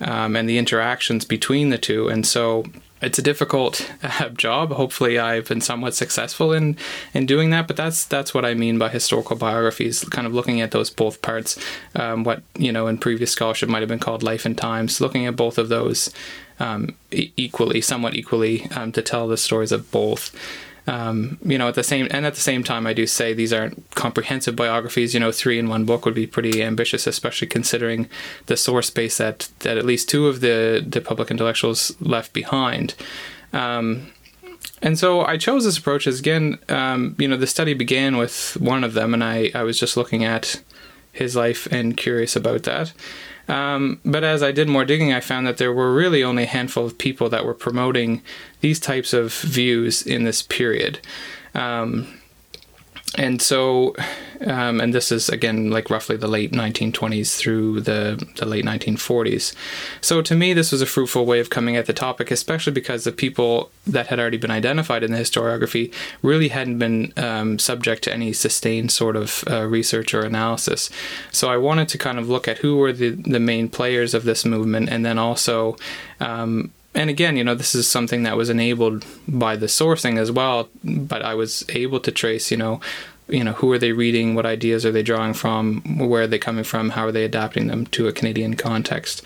um, 0.00 0.36
and 0.36 0.48
the 0.48 0.58
interactions 0.58 1.24
between 1.24 1.70
the 1.70 1.78
two. 1.78 2.08
And 2.08 2.24
so 2.24 2.64
it's 3.04 3.18
a 3.18 3.22
difficult 3.22 3.90
uh, 4.02 4.30
job. 4.30 4.72
Hopefully, 4.72 5.18
I've 5.18 5.48
been 5.48 5.60
somewhat 5.60 5.94
successful 5.94 6.52
in 6.52 6.76
in 7.12 7.26
doing 7.26 7.50
that. 7.50 7.66
But 7.66 7.76
that's 7.76 8.04
that's 8.04 8.34
what 8.34 8.44
I 8.44 8.54
mean 8.54 8.78
by 8.78 8.88
historical 8.88 9.36
biographies. 9.36 10.04
Kind 10.04 10.26
of 10.26 10.34
looking 10.34 10.60
at 10.60 10.70
those 10.70 10.90
both 10.90 11.22
parts. 11.22 11.58
Um, 11.94 12.24
what 12.24 12.42
you 12.58 12.72
know 12.72 12.86
in 12.86 12.98
previous 12.98 13.32
scholarship 13.32 13.68
might 13.68 13.82
have 13.82 13.88
been 13.88 13.98
called 13.98 14.22
life 14.22 14.44
and 14.44 14.56
times. 14.56 15.00
Looking 15.00 15.26
at 15.26 15.36
both 15.36 15.58
of 15.58 15.68
those 15.68 16.10
um, 16.58 16.94
equally, 17.10 17.80
somewhat 17.80 18.14
equally, 18.14 18.66
um, 18.72 18.92
to 18.92 19.02
tell 19.02 19.28
the 19.28 19.36
stories 19.36 19.72
of 19.72 19.90
both 19.90 20.34
um, 20.86 21.38
you 21.42 21.56
know, 21.56 21.68
at 21.68 21.74
the 21.74 21.82
same 21.82 22.08
and 22.10 22.26
at 22.26 22.34
the 22.34 22.40
same 22.40 22.62
time, 22.62 22.86
I 22.86 22.92
do 22.92 23.06
say 23.06 23.32
these 23.32 23.52
aren't 23.52 23.94
comprehensive 23.94 24.54
biographies. 24.54 25.14
You 25.14 25.20
know, 25.20 25.32
three 25.32 25.58
in 25.58 25.68
one 25.68 25.84
book 25.84 26.04
would 26.04 26.14
be 26.14 26.26
pretty 26.26 26.62
ambitious, 26.62 27.06
especially 27.06 27.48
considering 27.48 28.08
the 28.46 28.56
source 28.56 28.90
base 28.90 29.16
that 29.18 29.48
that 29.60 29.78
at 29.78 29.86
least 29.86 30.08
two 30.08 30.26
of 30.26 30.40
the 30.40 30.84
the 30.86 31.00
public 31.00 31.30
intellectuals 31.30 31.96
left 32.00 32.32
behind. 32.32 32.94
Um, 33.52 34.12
and 34.82 34.98
so 34.98 35.24
I 35.24 35.38
chose 35.38 35.64
this 35.64 35.78
approach 35.78 36.06
as 36.06 36.20
again, 36.20 36.58
um, 36.68 37.16
you 37.18 37.28
know, 37.28 37.36
the 37.36 37.46
study 37.46 37.72
began 37.72 38.18
with 38.18 38.56
one 38.60 38.84
of 38.84 38.92
them, 38.92 39.14
and 39.14 39.24
I 39.24 39.50
I 39.54 39.62
was 39.62 39.80
just 39.80 39.96
looking 39.96 40.24
at 40.24 40.60
his 41.12 41.34
life 41.34 41.66
and 41.70 41.96
curious 41.96 42.36
about 42.36 42.64
that. 42.64 42.92
Um, 43.48 44.00
but 44.04 44.24
as 44.24 44.42
I 44.42 44.52
did 44.52 44.68
more 44.68 44.84
digging, 44.84 45.12
I 45.12 45.20
found 45.20 45.46
that 45.46 45.58
there 45.58 45.72
were 45.72 45.92
really 45.92 46.22
only 46.24 46.44
a 46.44 46.46
handful 46.46 46.86
of 46.86 46.98
people 46.98 47.28
that 47.28 47.44
were 47.44 47.54
promoting 47.54 48.22
these 48.60 48.80
types 48.80 49.12
of 49.12 49.34
views 49.34 50.06
in 50.06 50.24
this 50.24 50.42
period. 50.42 50.98
Um, 51.54 52.20
and 53.16 53.40
so, 53.40 53.94
um, 54.46 54.80
and 54.80 54.92
this 54.92 55.12
is 55.12 55.28
again 55.28 55.70
like 55.70 55.88
roughly 55.88 56.16
the 56.16 56.28
late 56.28 56.52
1920s 56.52 57.36
through 57.36 57.80
the, 57.80 58.26
the 58.36 58.46
late 58.46 58.64
1940s. 58.64 59.54
So 60.00 60.20
to 60.22 60.34
me, 60.34 60.52
this 60.52 60.72
was 60.72 60.82
a 60.82 60.86
fruitful 60.86 61.24
way 61.24 61.40
of 61.40 61.50
coming 61.50 61.76
at 61.76 61.86
the 61.86 61.92
topic, 61.92 62.30
especially 62.30 62.72
because 62.72 63.04
the 63.04 63.12
people 63.12 63.70
that 63.86 64.08
had 64.08 64.18
already 64.18 64.36
been 64.36 64.50
identified 64.50 65.02
in 65.04 65.12
the 65.12 65.18
historiography 65.18 65.92
really 66.22 66.48
hadn't 66.48 66.78
been 66.78 67.12
um, 67.16 67.58
subject 67.58 68.02
to 68.04 68.12
any 68.12 68.32
sustained 68.32 68.90
sort 68.90 69.16
of 69.16 69.44
uh, 69.48 69.64
research 69.64 70.12
or 70.12 70.22
analysis. 70.22 70.90
So 71.30 71.48
I 71.48 71.56
wanted 71.56 71.88
to 71.90 71.98
kind 71.98 72.18
of 72.18 72.28
look 72.28 72.48
at 72.48 72.58
who 72.58 72.76
were 72.76 72.92
the, 72.92 73.10
the 73.10 73.40
main 73.40 73.68
players 73.68 74.14
of 74.14 74.24
this 74.24 74.44
movement 74.44 74.88
and 74.88 75.06
then 75.06 75.18
also 75.18 75.76
um, 76.20 76.72
and 76.94 77.10
again, 77.10 77.36
you 77.36 77.44
know, 77.44 77.54
this 77.54 77.74
is 77.74 77.88
something 77.88 78.22
that 78.22 78.36
was 78.36 78.50
enabled 78.50 79.04
by 79.26 79.56
the 79.56 79.66
sourcing 79.66 80.18
as 80.18 80.30
well. 80.30 80.68
But 80.84 81.22
I 81.22 81.34
was 81.34 81.64
able 81.70 82.00
to 82.00 82.12
trace, 82.12 82.50
you 82.50 82.56
know, 82.56 82.80
you 83.28 83.42
know, 83.42 83.52
who 83.52 83.72
are 83.72 83.78
they 83.78 83.92
reading? 83.92 84.34
What 84.34 84.44
ideas 84.44 84.84
are 84.84 84.92
they 84.92 85.02
drawing 85.02 85.32
from? 85.32 85.80
Where 85.98 86.22
are 86.22 86.26
they 86.26 86.38
coming 86.38 86.64
from? 86.64 86.90
How 86.90 87.06
are 87.06 87.12
they 87.12 87.24
adapting 87.24 87.68
them 87.68 87.86
to 87.86 88.06
a 88.06 88.12
Canadian 88.12 88.54
context? 88.54 89.22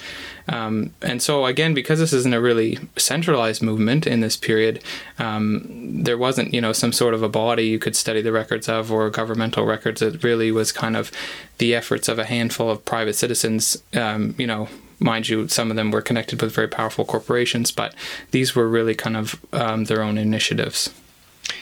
Um, 0.49 0.95
and 1.03 1.21
so, 1.21 1.45
again, 1.45 1.75
because 1.75 1.99
this 1.99 2.13
isn't 2.13 2.33
a 2.33 2.41
really 2.41 2.79
centralized 2.97 3.61
movement 3.61 4.07
in 4.07 4.21
this 4.21 4.37
period, 4.37 4.83
um, 5.19 5.67
there 6.05 6.17
wasn't, 6.17 6.55
you 6.55 6.61
know, 6.61 6.73
some 6.73 6.93
sort 6.93 7.13
of 7.13 7.23
a 7.23 7.29
body 7.29 7.67
you 7.67 7.79
could 7.79 7.97
study 7.97 8.23
the 8.23 8.33
records 8.33 8.69
of 8.69 8.91
or 8.93 9.11
governmental 9.11 9.67
records. 9.67 10.01
It 10.01 10.23
really 10.23 10.53
was 10.53 10.71
kind 10.71 10.97
of 10.97 11.11
the 11.59 11.75
efforts 11.75 12.09
of 12.09 12.19
a 12.19 12.25
handful 12.25 12.71
of 12.71 12.85
private 12.85 13.15
citizens, 13.15 13.83
um, 13.95 14.35
you 14.39 14.47
know, 14.47 14.69
mind 15.01 15.29
you, 15.29 15.49
some 15.49 15.71
of 15.71 15.77
them 15.77 15.91
were 15.91 16.03
connected 16.03 16.41
with 16.41 16.55
very 16.55 16.69
powerful 16.69 17.05
corporations, 17.05 17.71
but 17.71 17.95
these 18.31 18.55
were 18.55 18.69
really 18.69 18.95
kind 18.95 19.17
of 19.17 19.45
um, 19.53 19.85
their 19.85 20.03
own 20.03 20.19
initiatives. 20.19 20.91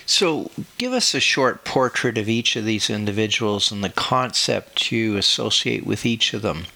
So, 0.04 0.50
give 0.78 0.92
us 0.92 1.14
a 1.14 1.20
short 1.20 1.64
portrait 1.64 2.18
of 2.18 2.28
each 2.28 2.56
of 2.56 2.64
these 2.64 2.90
individuals 2.90 3.70
and 3.70 3.84
the 3.84 3.88
concept 3.88 4.90
you 4.90 5.16
associate 5.16 5.86
with 5.86 6.06
each 6.06 6.32
of 6.32 6.42
them. 6.42 6.66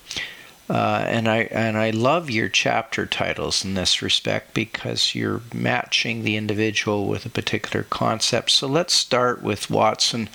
Uh, 0.68 1.04
and 1.08 1.28
I 1.28 1.38
and 1.50 1.76
I 1.76 1.90
love 1.90 2.30
your 2.30 2.48
chapter 2.48 3.04
titles 3.04 3.64
in 3.64 3.74
this 3.74 4.02
respect 4.02 4.54
because 4.54 5.16
you're 5.16 5.40
matching 5.52 6.22
the 6.22 6.36
individual 6.36 7.08
with 7.08 7.26
a 7.26 7.30
particular 7.30 7.84
concept. 7.90 8.52
So 8.52 8.68
let's 8.68 8.94
start 8.94 9.42
with 9.42 9.68
Watson 9.68 10.28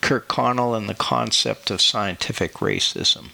Kirkconnell 0.00 0.76
and 0.76 0.88
the 0.88 0.94
concept 0.94 1.68
of 1.72 1.80
scientific 1.80 2.54
racism. 2.54 3.30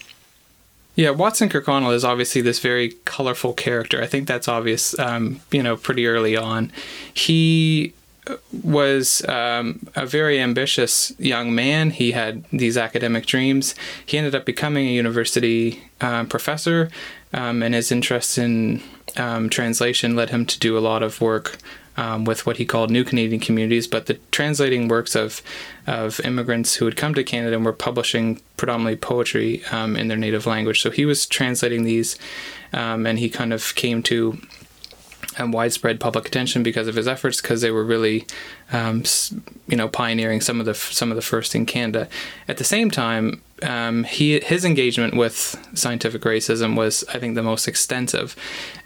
Yeah, 0.99 1.11
Watson 1.11 1.49
Kirkconnell 1.49 1.95
is 1.95 2.05
obviously 2.05 2.41
this 2.41 2.59
very 2.59 2.89
colorful 3.05 3.53
character. 3.53 4.03
I 4.03 4.09
think 4.09 4.27
that's 4.27 4.49
obvious, 4.49 4.99
um, 4.99 5.41
you 5.53 5.63
know, 5.63 5.77
pretty 5.77 6.09
early 6.09 6.37
on. 6.37 6.73
He 7.15 7.93
was 8.65 9.25
um, 9.29 9.87
a 9.95 10.05
very 10.05 10.41
ambitious 10.41 11.13
young 11.21 11.55
man. 11.55 11.91
He 11.91 12.11
had 12.11 12.43
these 12.53 12.77
academic 12.77 13.27
dreams. 13.27 13.77
He 14.05 14.19
ended 14.19 14.35
up 14.35 14.45
becoming 14.45 14.89
a 14.89 14.91
university 14.91 15.85
um, 16.01 16.27
professor, 16.27 16.91
um, 17.33 17.63
and 17.63 17.77
his 17.77 17.93
interest 17.93 18.37
in 18.37 18.83
um, 19.17 19.49
translation 19.49 20.17
led 20.17 20.31
him 20.31 20.45
to 20.47 20.59
do 20.59 20.77
a 20.77 20.81
lot 20.81 21.05
of 21.05 21.21
work 21.21 21.59
um, 21.99 22.25
with 22.25 22.47
what 22.47 22.59
he 22.59 22.65
called 22.65 22.91
new 22.91 23.05
Canadian 23.05 23.41
communities, 23.41 23.89
but 23.89 24.07
the 24.07 24.19
translating 24.31 24.89
works 24.89 25.17
of 25.17 25.43
of 25.87 26.21
immigrants 26.21 26.77
who 26.77 26.85
had 26.85 26.97
come 26.97 27.13
to 27.15 27.25
Canada 27.25 27.57
and 27.57 27.65
were 27.65 27.73
publishing 27.73 28.41
predominantly 28.57 28.97
poetry 28.97 29.63
um, 29.73 29.97
in 29.97 30.09
their 30.09 30.17
native 30.17 30.47
language. 30.47 30.81
So 30.81 30.91
he 30.91 31.05
was 31.05 31.27
translating 31.27 31.83
these, 31.83 32.17
um, 32.73 33.07
and 33.07 33.19
he 33.19 33.29
kind 33.29 33.53
of 33.53 33.75
came 33.75 34.03
to 34.05 34.39
um, 35.39 35.51
widespread 35.51 35.99
public 35.99 36.27
attention 36.29 36.63
because 36.63 36.87
of 36.87 36.95
his 36.95 37.09
efforts, 37.09 37.41
because 37.41 37.63
they 37.63 37.73
were 37.73 37.85
really, 37.85 38.27
um, 38.73 39.03
you 39.67 39.77
know, 39.77 39.89
pioneering 39.89 40.41
some 40.41 40.61
of 40.61 40.67
the 40.67 40.75
some 40.75 41.11
of 41.11 41.17
the 41.17 41.23
first 41.23 41.55
in 41.57 41.67
Canada. 41.67 42.09
At 42.47 42.59
the 42.59 42.65
same 42.65 42.93
time, 42.93 43.43
um, 43.65 44.05
he 44.05 44.39
his 44.39 44.65
engagement 44.65 45.17
with 45.17 45.57
scientific 45.75 46.23
racism 46.23 46.77
was, 46.77 47.03
I 47.13 47.19
think, 47.19 47.35
the 47.35 47.43
most 47.43 47.67
extensive, 47.67 48.37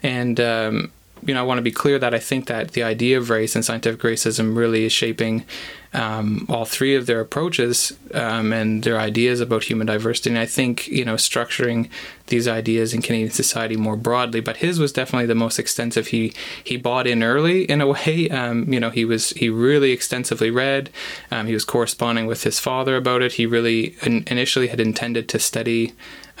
and 0.01 0.39
um, 0.39 0.91
you 1.27 1.33
know, 1.33 1.39
I 1.39 1.43
want 1.43 1.57
to 1.57 1.63
be 1.63 1.71
clear 1.71 1.99
that 1.99 2.13
I 2.13 2.19
think 2.19 2.47
that 2.47 2.71
the 2.71 2.83
idea 2.83 3.17
of 3.17 3.29
race 3.29 3.55
and 3.55 3.63
scientific 3.63 4.01
racism 4.01 4.55
really 4.55 4.85
is 4.85 4.91
shaping 4.91 5.45
um, 5.93 6.45
all 6.49 6.65
three 6.65 6.95
of 6.95 7.05
their 7.05 7.19
approaches 7.19 7.93
um, 8.13 8.51
and 8.51 8.83
their 8.83 8.99
ideas 8.99 9.39
about 9.39 9.65
human 9.65 9.85
diversity. 9.87 10.31
And 10.31 10.39
I 10.39 10.45
think, 10.45 10.87
you 10.87 11.05
know, 11.05 11.15
structuring 11.15 11.89
these 12.27 12.47
ideas 12.47 12.93
in 12.93 13.01
Canadian 13.01 13.31
society 13.31 13.75
more 13.75 13.95
broadly, 13.95 14.39
but 14.39 14.57
his 14.57 14.79
was 14.79 14.91
definitely 14.91 15.27
the 15.27 15.35
most 15.35 15.59
extensive. 15.59 16.07
He 16.07 16.33
he 16.63 16.77
bought 16.77 17.05
in 17.05 17.21
early 17.21 17.63
in 17.65 17.79
a 17.79 17.87
way. 17.93 18.29
Um, 18.29 18.71
you 18.71 18.79
know, 18.79 18.89
he 18.89 19.05
was 19.05 19.29
he 19.31 19.49
really 19.49 19.91
extensively 19.91 20.49
read. 20.49 20.89
Um, 21.29 21.45
he 21.47 21.53
was 21.53 21.65
corresponding 21.65 22.25
with 22.25 22.43
his 22.43 22.59
father 22.59 22.95
about 22.95 23.21
it. 23.21 23.33
He 23.33 23.45
really 23.45 23.95
in, 24.01 24.23
initially 24.27 24.67
had 24.67 24.79
intended 24.79 25.29
to 25.29 25.39
study 25.39 25.93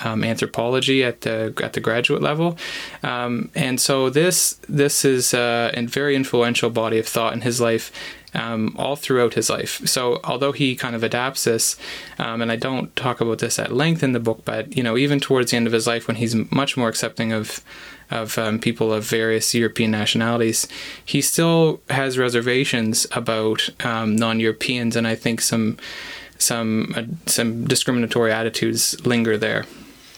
um, 0.03 0.23
anthropology 0.23 1.03
at 1.03 1.21
the 1.21 1.53
at 1.61 1.73
the 1.73 1.79
graduate 1.79 2.21
level, 2.21 2.57
um, 3.03 3.49
and 3.55 3.79
so 3.79 4.09
this 4.09 4.59
this 4.67 5.05
is 5.05 5.33
uh, 5.33 5.71
a 5.73 5.85
very 5.85 6.15
influential 6.15 6.69
body 6.69 6.99
of 6.99 7.07
thought 7.07 7.33
in 7.33 7.41
his 7.41 7.59
life. 7.59 7.91
Um, 8.35 8.75
all 8.79 8.95
throughout 8.95 9.35
his 9.35 9.47
life. 9.47 9.87
So, 9.87 10.19
although 10.23 10.53
he 10.53 10.75
kind 10.75 10.95
of 10.95 11.03
adapts 11.03 11.43
this, 11.43 11.77
um, 12.17 12.41
and 12.41 12.51
I 12.51 12.55
don't 12.55 12.95
talk 12.95 13.21
about 13.21 13.37
this 13.37 13.59
at 13.59 13.71
length 13.71 14.01
in 14.01 14.13
the 14.13 14.19
book, 14.19 14.41
but 14.43 14.75
you 14.75 14.81
know, 14.81 14.97
even 14.97 15.19
towards 15.19 15.51
the 15.51 15.57
end 15.57 15.67
of 15.67 15.73
his 15.73 15.85
life, 15.85 16.07
when 16.07 16.17
he's 16.17 16.33
much 16.49 16.75
more 16.75 16.89
accepting 16.89 17.31
of 17.31 17.63
of 18.09 18.37
um, 18.37 18.59
people 18.59 18.91
of 18.91 19.03
various 19.03 19.53
European 19.53 19.91
nationalities, 19.91 20.67
he 21.05 21.21
still 21.21 21.81
has 21.89 22.17
reservations 22.17 23.07
about 23.11 23.69
um, 23.85 24.15
non-Europeans, 24.15 24.95
and 24.95 25.07
I 25.07 25.15
think 25.15 25.39
some 25.41 25.77
some 26.37 26.93
uh, 26.95 27.03
some 27.25 27.65
discriminatory 27.65 28.31
attitudes 28.31 29.03
linger 29.05 29.37
there. 29.37 29.65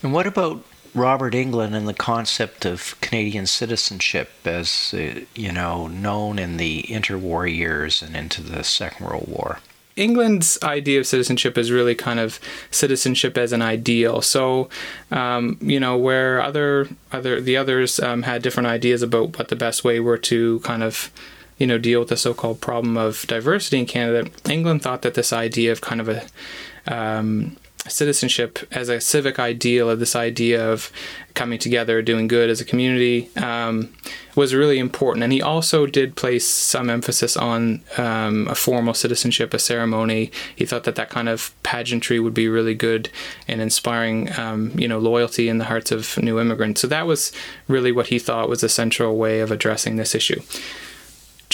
And 0.05 0.13
what 0.13 0.27
about 0.27 0.63
Robert 0.93 1.33
England 1.33 1.75
and 1.75 1.88
the 1.88 1.93
concept 1.93 2.63
of 2.63 2.95
Canadian 3.01 3.47
citizenship 3.47 4.29
as 4.45 4.93
uh, 4.93 5.21
you 5.33 5.51
know 5.51 5.88
known 5.88 6.38
in 6.38 6.57
the 6.57 6.83
interwar 6.83 7.51
years 7.51 8.03
and 8.03 8.15
into 8.15 8.43
the 8.43 8.63
Second 8.63 9.07
World 9.07 9.27
War? 9.27 9.62
England's 9.95 10.59
idea 10.62 11.00
of 11.00 11.07
citizenship 11.07 11.57
is 11.57 11.71
really 11.71 11.95
kind 11.95 12.19
of 12.19 12.39
citizenship 12.69 13.35
as 13.35 13.51
an 13.51 13.63
ideal. 13.63 14.21
So, 14.21 14.69
um, 15.09 15.57
you 15.59 15.79
know, 15.79 15.97
where 15.97 16.39
other 16.39 16.88
other 17.12 17.41
the 17.41 17.57
others 17.57 18.00
um, 18.00 18.21
had 18.21 18.43
different 18.43 18.67
ideas 18.67 19.01
about 19.01 19.35
what 19.39 19.47
the 19.47 19.55
best 19.55 19.83
way 19.83 20.00
were 20.00 20.19
to 20.19 20.59
kind 20.59 20.83
of 20.83 21.12
you 21.57 21.65
know 21.65 21.79
deal 21.79 22.01
with 22.01 22.09
the 22.09 22.17
so-called 22.17 22.62
problem 22.62 22.95
of 22.95 23.25
diversity 23.25 23.79
in 23.79 23.88
Canada. 23.88 24.29
England 24.47 24.83
thought 24.83 25.01
that 25.01 25.15
this 25.15 25.33
idea 25.33 25.71
of 25.71 25.81
kind 25.81 26.00
of 26.00 26.09
a 26.09 26.27
um, 26.85 27.57
citizenship 27.88 28.60
as 28.72 28.89
a 28.89 29.00
civic 29.00 29.39
ideal 29.39 29.89
of 29.89 30.00
this 30.00 30.15
idea 30.15 30.72
of 30.72 30.92
coming 31.34 31.60
together, 31.60 32.01
doing 32.01 32.27
good 32.27 32.50
as 32.50 32.62
a 32.62 32.65
community, 32.65 33.30
um, 33.38 33.94
was 34.36 34.54
really 34.54 34.80
important. 34.80 35.24
And 35.24 35.32
he 35.32 35.42
also 35.42 35.86
did 35.86 36.15
place 36.15 36.48
some 36.48 36.89
emphasis 36.89 37.38
on 37.38 37.82
um, 37.98 38.48
a 38.48 38.56
formal 38.56 38.94
citizenship, 38.94 39.54
a 39.54 39.60
ceremony. 39.60 40.32
He 40.56 40.65
thought 40.65 40.86
that 40.86 40.96
that 40.96 41.10
kind 41.10 41.30
of 41.30 41.54
pageantry 41.63 42.20
would 42.20 42.34
be 42.34 42.48
really 42.48 42.74
good 42.74 43.10
in 43.48 43.60
inspiring, 43.60 44.38
um, 44.39 44.72
you 44.77 44.88
know, 44.88 45.00
loyalty 45.00 45.50
in 45.50 45.58
the 45.58 45.65
hearts 45.65 45.92
of 45.92 46.18
new 46.18 46.39
immigrants. 46.39 46.82
So 46.82 46.88
that 46.88 47.06
was 47.06 47.32
really 47.68 47.92
what 47.92 48.08
he 48.08 48.20
thought 48.20 48.50
was 48.50 48.63
a 48.63 48.70
central 48.70 49.18
way 49.18 49.42
of 49.42 49.51
addressing 49.51 49.98
this 49.98 50.15
issue. 50.15 50.42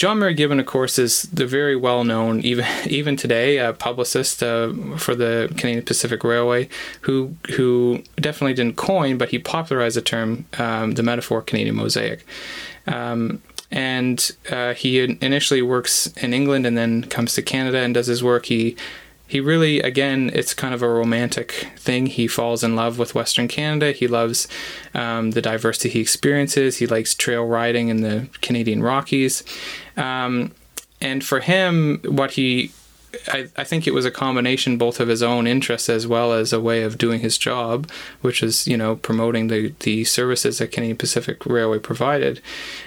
John 0.02 0.18
Murray 0.18 0.34
Gibbon, 0.34 0.58
of 0.58 0.66
course, 0.66 0.98
is 0.98 1.22
the 1.32 1.46
very 1.46 1.76
well 1.76 2.02
known, 2.02 2.40
even 2.40 2.66
even 2.86 3.14
today, 3.14 3.58
a 3.58 3.72
publicist 3.72 4.42
uh, 4.42 4.72
for 4.96 5.14
the 5.14 5.46
Canadian 5.56 5.84
Pacific 5.84 6.24
Railway, 6.24 6.68
who 7.02 7.36
who 7.54 8.02
definitely 8.16 8.54
didn't 8.54 8.76
coin, 8.76 9.16
but 9.16 9.28
he 9.28 9.38
popularized 9.38 9.96
the 9.96 10.02
term, 10.02 10.44
um, 10.58 10.94
the 10.94 11.04
metaphor 11.04 11.40
Canadian 11.40 11.76
mosaic. 11.76 12.26
Um, 12.88 13.42
and 13.70 14.28
uh, 14.50 14.74
he 14.74 14.98
initially 14.98 15.62
works 15.62 16.08
in 16.16 16.34
England 16.34 16.66
and 16.66 16.76
then 16.76 17.04
comes 17.04 17.34
to 17.34 17.42
Canada 17.42 17.78
and 17.78 17.94
does 17.94 18.08
his 18.08 18.24
work. 18.24 18.46
He 18.46 18.76
he 19.32 19.40
really, 19.40 19.80
again, 19.80 20.30
it's 20.34 20.52
kind 20.52 20.74
of 20.74 20.82
a 20.82 20.88
romantic 20.90 21.52
thing. 21.78 22.04
He 22.04 22.28
falls 22.28 22.62
in 22.62 22.76
love 22.76 22.98
with 22.98 23.14
Western 23.14 23.48
Canada. 23.48 23.92
He 23.92 24.06
loves 24.06 24.46
um, 24.92 25.30
the 25.30 25.40
diversity 25.40 25.88
he 25.88 26.00
experiences. 26.00 26.76
He 26.76 26.86
likes 26.86 27.14
trail 27.14 27.46
riding 27.46 27.88
in 27.88 28.02
the 28.02 28.28
Canadian 28.42 28.82
Rockies. 28.82 29.42
Um, 29.96 30.52
and 31.00 31.24
for 31.24 31.40
him, 31.40 32.02
what 32.04 32.32
he 32.32 32.72
I, 33.28 33.48
I, 33.56 33.64
think 33.64 33.86
it 33.86 33.94
was 33.94 34.04
a 34.04 34.10
combination 34.10 34.76
both 34.76 35.00
of 35.00 35.08
his 35.08 35.22
own 35.22 35.46
interests 35.46 35.88
as 35.88 36.06
well 36.06 36.34
as 36.34 36.52
a 36.52 36.60
way 36.60 36.82
of 36.82 36.98
doing 36.98 37.20
his 37.20 37.38
job, 37.38 37.90
which 38.20 38.42
is 38.42 38.66
you 38.66 38.76
know 38.76 38.96
promoting 38.96 39.48
the, 39.48 39.74
the 39.80 40.04
services 40.04 40.58
that 40.58 40.72
Canadian 40.72 40.98
Pacific 40.98 41.46
Railway 41.46 41.78
provided. 41.78 42.42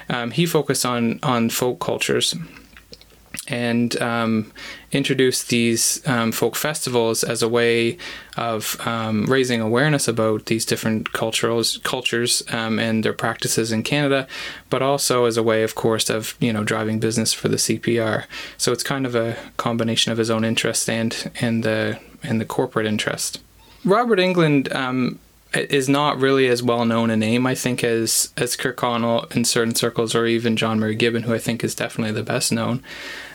Um, 0.10 0.30
he 0.30 0.46
focused 0.46 0.86
on 0.86 1.20
on 1.24 1.50
folk 1.50 1.80
cultures 1.80 2.36
and 3.48 4.00
um, 4.02 4.52
introduced 4.96 5.50
these 5.50 6.06
um, 6.08 6.32
folk 6.32 6.56
festivals 6.56 7.24
as 7.24 7.44
a 7.44 7.50
way 7.50 7.98
of 8.38 8.80
um, 8.88 9.26
raising 9.26 9.62
awareness 9.62 10.08
about 10.08 10.46
these 10.46 10.66
different 10.66 11.12
cultures, 11.12 11.78
cultures 11.84 12.44
um, 12.50 12.80
and 12.80 13.04
their 13.04 13.14
practices 13.14 13.72
in 13.72 13.84
Canada, 13.84 14.28
but 14.70 14.82
also 14.82 15.26
as 15.26 15.38
a 15.38 15.44
way, 15.44 15.64
of 15.64 15.76
course, 15.76 16.10
of 16.10 16.36
you 16.40 16.54
know 16.54 16.64
driving 16.64 17.00
business 17.00 17.34
for 17.34 17.50
the 17.50 17.58
CPR. 17.58 18.26
So 18.58 18.72
it's 18.72 18.84
kind 18.84 19.06
of 19.06 19.16
a 19.16 19.38
combination 19.58 20.12
of 20.12 20.18
his 20.18 20.30
own 20.30 20.46
interest 20.46 20.90
and 20.90 21.32
and 21.42 21.64
the 21.64 22.00
and 22.24 22.40
the 22.40 22.46
corporate 22.46 22.86
interest. 22.86 23.42
Robert 23.84 24.20
England 24.20 24.74
um, 24.74 25.20
is 25.56 25.88
not 25.90 26.20
really 26.20 26.48
as 26.48 26.62
well 26.62 26.86
known 26.86 27.10
a 27.10 27.16
name, 27.18 27.46
I 27.48 27.56
think, 27.56 27.84
as 27.84 28.32
as 28.38 28.56
Kirkconnell 28.56 29.36
in 29.36 29.46
certain 29.46 29.76
circles, 29.76 30.16
or 30.16 30.26
even 30.26 30.58
John 30.58 30.80
Murray 30.80 30.96
Gibbon, 30.96 31.24
who 31.24 31.34
I 31.34 31.40
think 31.40 31.64
is 31.64 31.76
definitely 31.76 32.14
the 32.14 32.24
best 32.24 32.52
known. 32.52 32.84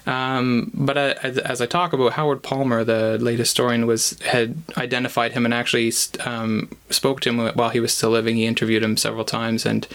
Um, 0.06 0.70
but 0.72 0.96
uh, 0.96 1.14
as, 1.22 1.38
as, 1.38 1.60
I 1.60 1.66
talk 1.66 1.92
about, 1.92 2.14
Howard 2.14 2.42
Palmer, 2.42 2.84
the 2.84 3.18
late 3.20 3.38
historian, 3.38 3.86
was 3.86 4.18
had 4.20 4.56
identified 4.76 5.32
him 5.32 5.44
and 5.44 5.52
actually 5.52 5.92
um, 6.24 6.70
spoke 6.88 7.20
to 7.20 7.30
him 7.30 7.54
while 7.54 7.68
he 7.68 7.80
was 7.80 7.92
still 7.92 8.10
living. 8.10 8.36
He 8.36 8.46
interviewed 8.46 8.82
him 8.82 8.96
several 8.96 9.24
times, 9.24 9.66
and 9.66 9.86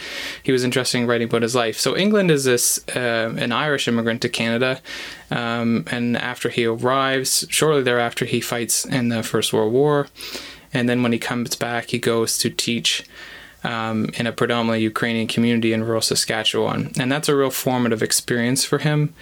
he 0.44 0.52
was 0.52 0.64
interested 0.64 1.00
in 1.00 1.08
writing 1.08 1.28
about 1.28 1.42
his 1.42 1.56
life. 1.56 1.80
So 1.80 1.98
England 1.98 2.30
is 2.30 2.44
this 2.44 2.86
uh, 2.96 3.34
an 3.36 3.52
Irish 3.52 3.88
immigrant 3.88 4.22
to 4.22 4.30
Canada, 4.30 4.80
um, 5.32 5.86
and 5.92 6.16
after 6.18 6.50
he 6.50 6.66
arrives, 6.66 7.46
shortly 7.50 7.82
thereafter, 7.82 8.26
he 8.26 8.42
fights 8.42 8.86
in 8.86 9.10
the 9.10 9.24
First 9.24 9.54
World 9.54 9.74
War, 9.74 10.08
and 10.76 10.88
then 10.88 11.02
when 11.02 11.12
he 11.12 11.20
comes 11.20 11.56
back, 11.56 11.90
he 11.90 12.00
goes 12.00 12.38
to 12.40 12.50
teach. 12.50 13.04
Um, 13.64 14.12
in 14.14 14.28
a 14.28 14.32
predominantly 14.32 14.84
Ukrainian 14.84 15.26
community 15.26 15.74
in 15.74 15.84
rural 15.84 16.00
Saskatchewan. 16.00 16.92
And 17.00 17.12
that's 17.12 17.28
a 17.28 17.36
real 17.36 17.50
formative 17.50 18.04
experience 18.04 18.64
for 18.64 18.78
him. 18.78 19.16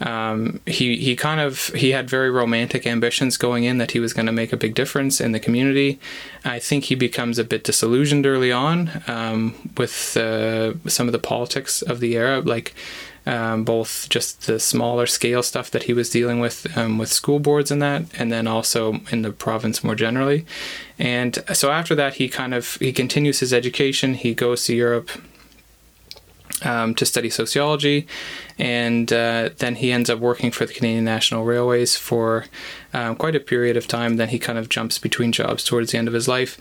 Um, 0.00 0.60
he 0.64 0.96
he 0.96 1.14
kind 1.14 1.40
of 1.40 1.66
he 1.68 1.90
had 1.90 2.08
very 2.08 2.30
romantic 2.30 2.86
ambitions 2.86 3.36
going 3.36 3.64
in 3.64 3.78
that 3.78 3.90
he 3.90 4.00
was 4.00 4.12
going 4.12 4.26
to 4.26 4.32
make 4.32 4.52
a 4.52 4.56
big 4.56 4.74
difference 4.74 5.20
in 5.20 5.32
the 5.32 5.40
community. 5.40 5.98
I 6.44 6.58
think 6.58 6.84
he 6.84 6.94
becomes 6.94 7.38
a 7.38 7.44
bit 7.44 7.64
disillusioned 7.64 8.26
early 8.26 8.50
on 8.50 9.02
um, 9.06 9.72
with 9.76 10.16
uh, 10.16 10.74
some 10.88 11.06
of 11.06 11.12
the 11.12 11.18
politics 11.18 11.82
of 11.82 12.00
the 12.00 12.16
era, 12.16 12.40
like 12.40 12.74
um, 13.26 13.64
both 13.64 14.08
just 14.08 14.46
the 14.46 14.58
smaller 14.58 15.06
scale 15.06 15.42
stuff 15.42 15.70
that 15.70 15.84
he 15.84 15.92
was 15.92 16.10
dealing 16.10 16.40
with 16.40 16.76
um, 16.76 16.98
with 16.98 17.12
school 17.12 17.38
boards 17.38 17.70
and 17.70 17.82
that, 17.82 18.02
and 18.18 18.32
then 18.32 18.46
also 18.46 19.00
in 19.10 19.22
the 19.22 19.32
province 19.32 19.84
more 19.84 19.94
generally. 19.94 20.44
And 20.98 21.38
so 21.52 21.70
after 21.70 21.94
that, 21.94 22.14
he 22.14 22.28
kind 22.28 22.54
of 22.54 22.74
he 22.76 22.92
continues 22.92 23.40
his 23.40 23.52
education. 23.52 24.14
He 24.14 24.34
goes 24.34 24.64
to 24.66 24.74
Europe 24.74 25.10
um, 26.62 26.94
to 26.94 27.06
study 27.06 27.30
sociology, 27.30 28.06
and 28.58 29.12
uh, 29.12 29.50
then 29.58 29.76
he 29.76 29.92
ends 29.92 30.10
up 30.10 30.18
working 30.18 30.50
for 30.50 30.66
the 30.66 30.72
Canadian 30.72 31.04
National 31.04 31.44
Railways 31.44 31.96
for 31.96 32.46
um, 32.92 33.16
quite 33.16 33.36
a 33.36 33.40
period 33.40 33.76
of 33.76 33.86
time. 33.86 34.16
Then 34.16 34.28
he 34.28 34.38
kind 34.38 34.58
of 34.58 34.68
jumps 34.68 34.98
between 34.98 35.32
jobs 35.32 35.64
towards 35.64 35.92
the 35.92 35.98
end 35.98 36.08
of 36.08 36.14
his 36.14 36.28
life. 36.28 36.58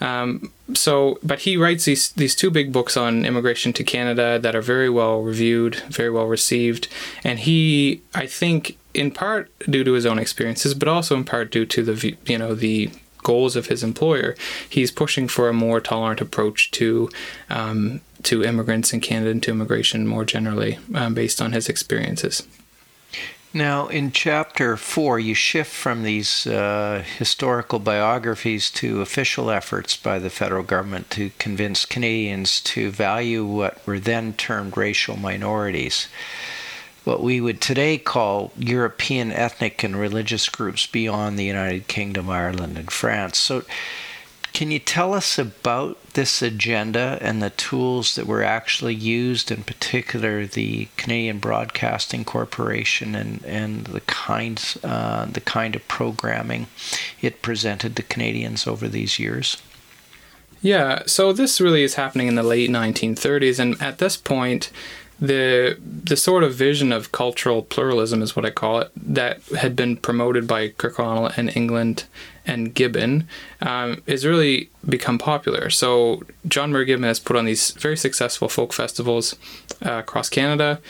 Um, 0.00 0.52
so, 0.74 1.18
but 1.22 1.40
he 1.40 1.56
writes 1.56 1.84
these 1.84 2.12
these 2.12 2.34
two 2.34 2.50
big 2.50 2.72
books 2.72 2.96
on 2.96 3.24
immigration 3.24 3.72
to 3.74 3.84
Canada 3.84 4.38
that 4.38 4.54
are 4.54 4.62
very 4.62 4.90
well 4.90 5.22
reviewed, 5.22 5.76
very 5.88 6.10
well 6.10 6.26
received, 6.26 6.88
and 7.24 7.38
he, 7.38 8.02
I 8.14 8.26
think, 8.26 8.76
in 8.92 9.10
part 9.10 9.50
due 9.70 9.84
to 9.84 9.92
his 9.92 10.06
own 10.06 10.18
experiences, 10.18 10.74
but 10.74 10.88
also 10.88 11.16
in 11.16 11.24
part 11.24 11.50
due 11.50 11.66
to 11.66 11.82
the 11.82 12.16
you 12.26 12.38
know 12.38 12.54
the 12.54 12.90
goals 13.22 13.56
of 13.56 13.66
his 13.66 13.82
employer, 13.82 14.36
he's 14.68 14.92
pushing 14.92 15.26
for 15.26 15.48
a 15.48 15.52
more 15.52 15.80
tolerant 15.80 16.20
approach 16.20 16.70
to 16.70 17.10
um, 17.50 18.00
to 18.26 18.44
immigrants 18.44 18.92
in 18.92 19.00
Canada 19.00 19.30
and 19.30 19.42
to 19.42 19.50
immigration 19.50 20.06
more 20.06 20.24
generally, 20.24 20.78
um, 20.94 21.14
based 21.14 21.40
on 21.40 21.52
his 21.52 21.68
experiences. 21.68 22.46
Now, 23.52 23.86
in 23.86 24.12
chapter 24.12 24.76
four, 24.76 25.18
you 25.18 25.32
shift 25.34 25.72
from 25.72 26.02
these 26.02 26.46
uh, 26.46 27.02
historical 27.18 27.78
biographies 27.78 28.70
to 28.72 29.00
official 29.00 29.50
efforts 29.50 29.96
by 29.96 30.18
the 30.18 30.28
federal 30.28 30.62
government 30.62 31.08
to 31.12 31.30
convince 31.38 31.86
Canadians 31.86 32.60
to 32.62 32.90
value 32.90 33.46
what 33.46 33.84
were 33.86 33.98
then 33.98 34.34
termed 34.34 34.76
racial 34.76 35.16
minorities 35.16 36.08
what 37.06 37.22
we 37.22 37.40
would 37.40 37.60
today 37.60 37.96
call 37.96 38.52
European 38.58 39.30
ethnic 39.30 39.84
and 39.84 39.96
religious 39.96 40.48
groups 40.48 40.88
beyond 40.88 41.38
the 41.38 41.44
United 41.44 41.86
Kingdom, 41.86 42.28
Ireland, 42.28 42.76
and 42.76 42.90
France. 42.90 43.38
So, 43.38 43.62
can 44.56 44.70
you 44.70 44.78
tell 44.78 45.12
us 45.12 45.38
about 45.38 46.02
this 46.14 46.40
agenda 46.40 47.18
and 47.20 47.42
the 47.42 47.50
tools 47.50 48.14
that 48.14 48.26
were 48.26 48.42
actually 48.42 48.94
used, 48.94 49.50
in 49.50 49.62
particular 49.62 50.46
the 50.46 50.88
Canadian 50.96 51.38
Broadcasting 51.40 52.24
Corporation 52.24 53.14
and, 53.14 53.44
and 53.44 53.84
the 53.84 54.00
kinds 54.00 54.78
uh, 54.82 55.26
the 55.30 55.42
kind 55.42 55.76
of 55.76 55.86
programming 55.88 56.68
it 57.20 57.42
presented 57.42 57.96
to 57.96 58.02
Canadians 58.02 58.66
over 58.66 58.88
these 58.88 59.18
years? 59.18 59.58
Yeah, 60.62 61.02
so 61.04 61.34
this 61.34 61.60
really 61.60 61.82
is 61.82 61.96
happening 61.96 62.26
in 62.26 62.34
the 62.34 62.42
late 62.42 62.70
1930s, 62.70 63.58
and 63.58 63.82
at 63.82 63.98
this 63.98 64.16
point, 64.16 64.70
the 65.20 65.78
the 65.82 66.16
sort 66.16 66.42
of 66.42 66.54
vision 66.54 66.92
of 66.92 67.12
cultural 67.12 67.60
pluralism 67.60 68.22
is 68.22 68.34
what 68.34 68.46
I 68.46 68.50
call 68.50 68.80
it 68.80 68.90
that 68.96 69.42
had 69.58 69.76
been 69.76 69.98
promoted 69.98 70.46
by 70.46 70.70
Kirkconnell 70.70 71.36
and 71.36 71.54
England 71.54 72.04
and 72.46 72.74
Gibbon 72.74 73.28
um, 73.60 74.02
is 74.06 74.24
really 74.24 74.70
become 74.88 75.18
popular. 75.18 75.70
So 75.70 76.22
John 76.46 76.72
Murray 76.72 76.84
Gibbon 76.86 77.04
has 77.04 77.20
put 77.20 77.36
on 77.36 77.44
these 77.44 77.72
very 77.72 77.96
successful 77.96 78.48
folk 78.48 78.72
festivals 78.72 79.34
uh, 79.84 79.92
across 79.94 80.28
Canada. 80.28 80.80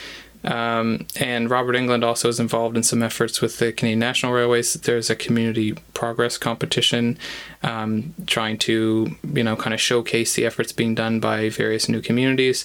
Um, 0.45 1.07
and 1.19 1.51
Robert 1.51 1.75
England 1.75 2.05
also 2.05 2.29
is 2.29 2.38
involved 2.38 2.77
in 2.77 2.85
some 2.85 3.03
efforts 3.03 3.40
with 3.40 3.59
the 3.59 3.73
Canadian 3.73 3.99
National 3.99 4.33
Railways. 4.33 4.75
There's 4.75 5.11
a 5.11 5.16
community 5.16 5.73
progress 5.92 6.38
competition 6.38 7.19
um, 7.64 8.14
trying 8.27 8.59
to, 8.59 9.16
you 9.33 9.42
know, 9.42 9.57
kind 9.57 9.75
of 9.75 9.81
showcase 9.81 10.35
the 10.35 10.47
efforts 10.47 10.71
being 10.71 10.95
done 10.95 11.19
by 11.19 11.49
various 11.49 11.88
new 11.88 12.01
communities. 12.01 12.64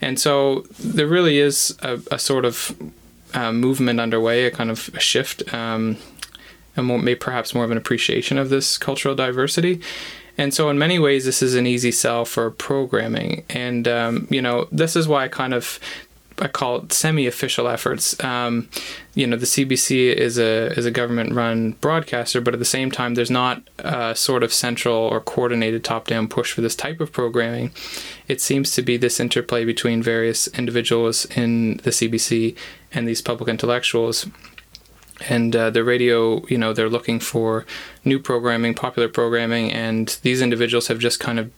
And 0.00 0.18
so 0.18 0.64
there 0.78 1.06
really 1.06 1.38
is 1.38 1.76
a, 1.82 2.00
a 2.10 2.18
sort 2.18 2.46
of 2.46 2.74
uh, 3.34 3.52
movement 3.52 4.00
underway, 4.00 4.46
a 4.46 4.50
kind 4.50 4.70
of 4.70 4.88
a 4.94 5.00
shift, 5.00 5.52
um, 5.52 5.98
and 6.78 6.86
more, 6.86 6.98
maybe 6.98 7.18
perhaps 7.18 7.54
more 7.54 7.64
of 7.64 7.70
an 7.70 7.76
appreciation 7.76 8.38
of 8.38 8.48
this 8.48 8.78
cultural 8.78 9.14
diversity. 9.14 9.80
And 10.38 10.54
so, 10.54 10.70
in 10.70 10.78
many 10.78 10.98
ways, 10.98 11.24
this 11.24 11.42
is 11.42 11.54
an 11.56 11.66
easy 11.66 11.90
sell 11.90 12.24
for 12.24 12.50
programming. 12.50 13.44
And, 13.50 13.88
um, 13.88 14.28
you 14.30 14.40
know, 14.40 14.68
this 14.70 14.94
is 14.94 15.08
why 15.08 15.24
I 15.24 15.28
kind 15.28 15.52
of 15.52 15.80
I 16.40 16.48
call 16.48 16.76
it 16.76 16.92
semi-official 16.92 17.68
efforts. 17.68 18.22
Um, 18.22 18.68
you 19.14 19.26
know, 19.26 19.36
the 19.36 19.46
CBC 19.46 20.14
is 20.14 20.38
a 20.38 20.72
is 20.78 20.86
a 20.86 20.90
government-run 20.90 21.72
broadcaster, 21.80 22.40
but 22.40 22.54
at 22.54 22.60
the 22.60 22.64
same 22.64 22.90
time, 22.90 23.14
there's 23.14 23.30
not 23.30 23.62
a 23.78 24.14
sort 24.14 24.42
of 24.42 24.52
central 24.52 24.96
or 24.96 25.20
coordinated 25.20 25.84
top-down 25.84 26.28
push 26.28 26.52
for 26.52 26.60
this 26.60 26.76
type 26.76 27.00
of 27.00 27.12
programming. 27.12 27.72
It 28.28 28.40
seems 28.40 28.72
to 28.74 28.82
be 28.82 28.96
this 28.96 29.20
interplay 29.20 29.64
between 29.64 30.02
various 30.02 30.46
individuals 30.48 31.24
in 31.36 31.78
the 31.78 31.90
CBC 31.90 32.56
and 32.92 33.08
these 33.08 33.20
public 33.20 33.48
intellectuals 33.48 34.26
and 35.28 35.54
uh, 35.56 35.70
the 35.70 35.82
radio 35.82 36.46
you 36.46 36.58
know 36.58 36.72
they're 36.72 36.88
looking 36.88 37.18
for 37.18 37.66
new 38.04 38.18
programming 38.18 38.74
popular 38.74 39.08
programming 39.08 39.72
and 39.72 40.18
these 40.22 40.40
individuals 40.40 40.88
have 40.88 40.98
just 40.98 41.18
kind 41.18 41.38
of 41.38 41.50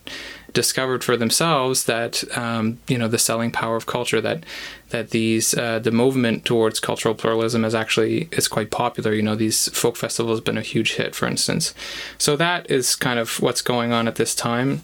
discovered 0.52 1.04
for 1.04 1.16
themselves 1.16 1.84
that 1.84 2.24
um, 2.36 2.78
you 2.88 2.98
know 2.98 3.08
the 3.08 3.18
selling 3.18 3.50
power 3.50 3.76
of 3.76 3.86
culture 3.86 4.20
that 4.20 4.44
that 4.90 5.10
these 5.10 5.54
uh, 5.54 5.78
the 5.78 5.90
movement 5.90 6.44
towards 6.44 6.80
cultural 6.80 7.14
pluralism 7.14 7.64
is 7.64 7.74
actually 7.74 8.28
is 8.32 8.48
quite 8.48 8.70
popular. 8.70 9.12
You 9.12 9.22
know 9.22 9.36
these 9.36 9.68
folk 9.70 9.96
festivals 9.96 10.38
have 10.38 10.44
been 10.44 10.58
a 10.58 10.62
huge 10.62 10.94
hit 10.94 11.14
for 11.14 11.26
instance. 11.26 11.74
So 12.18 12.36
that 12.36 12.70
is 12.70 12.96
kind 12.96 13.18
of 13.18 13.40
what's 13.40 13.62
going 13.62 13.92
on 13.92 14.08
at 14.08 14.16
this 14.16 14.34
time. 14.34 14.82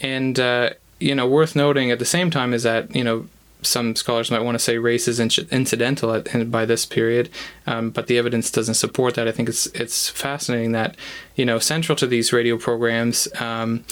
And 0.00 0.38
uh, 0.40 0.70
you 0.98 1.14
know 1.14 1.28
worth 1.28 1.54
noting 1.54 1.90
at 1.90 1.98
the 1.98 2.04
same 2.04 2.30
time 2.30 2.52
is 2.52 2.62
that 2.64 2.94
you 2.94 3.04
know 3.04 3.28
some 3.64 3.96
scholars 3.96 4.30
might 4.30 4.42
want 4.42 4.54
to 4.54 4.58
say 4.58 4.78
race 4.78 5.08
is 5.08 5.20
incidental 5.20 6.12
at, 6.12 6.50
by 6.50 6.64
this 6.64 6.86
period, 6.86 7.30
um, 7.66 7.90
but 7.90 8.06
the 8.06 8.18
evidence 8.18 8.50
doesn't 8.50 8.74
support 8.74 9.14
that. 9.14 9.28
I 9.28 9.32
think 9.32 9.48
it's 9.48 9.66
it's 9.66 10.08
fascinating 10.08 10.72
that 10.72 10.96
you 11.34 11.44
know 11.44 11.58
central 11.58 11.96
to 11.96 12.06
these 12.06 12.32
radio 12.32 12.58
programs. 12.58 13.28
Um, 13.40 13.84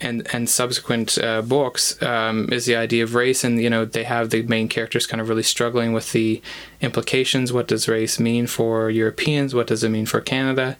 and 0.00 0.28
and 0.32 0.48
subsequent 0.48 1.18
uh, 1.18 1.42
books 1.42 2.00
um, 2.02 2.52
is 2.52 2.66
the 2.66 2.76
idea 2.76 3.02
of 3.02 3.14
race, 3.14 3.42
and 3.42 3.60
you 3.60 3.68
know 3.68 3.84
they 3.84 4.04
have 4.04 4.30
the 4.30 4.42
main 4.42 4.68
characters 4.68 5.06
kind 5.06 5.20
of 5.20 5.28
really 5.28 5.42
struggling 5.42 5.92
with 5.92 6.12
the 6.12 6.40
implications. 6.80 7.52
What 7.52 7.66
does 7.66 7.88
race 7.88 8.20
mean 8.20 8.46
for 8.46 8.90
Europeans? 8.90 9.54
What 9.54 9.66
does 9.66 9.82
it 9.82 9.88
mean 9.88 10.06
for 10.06 10.20
Canada? 10.20 10.76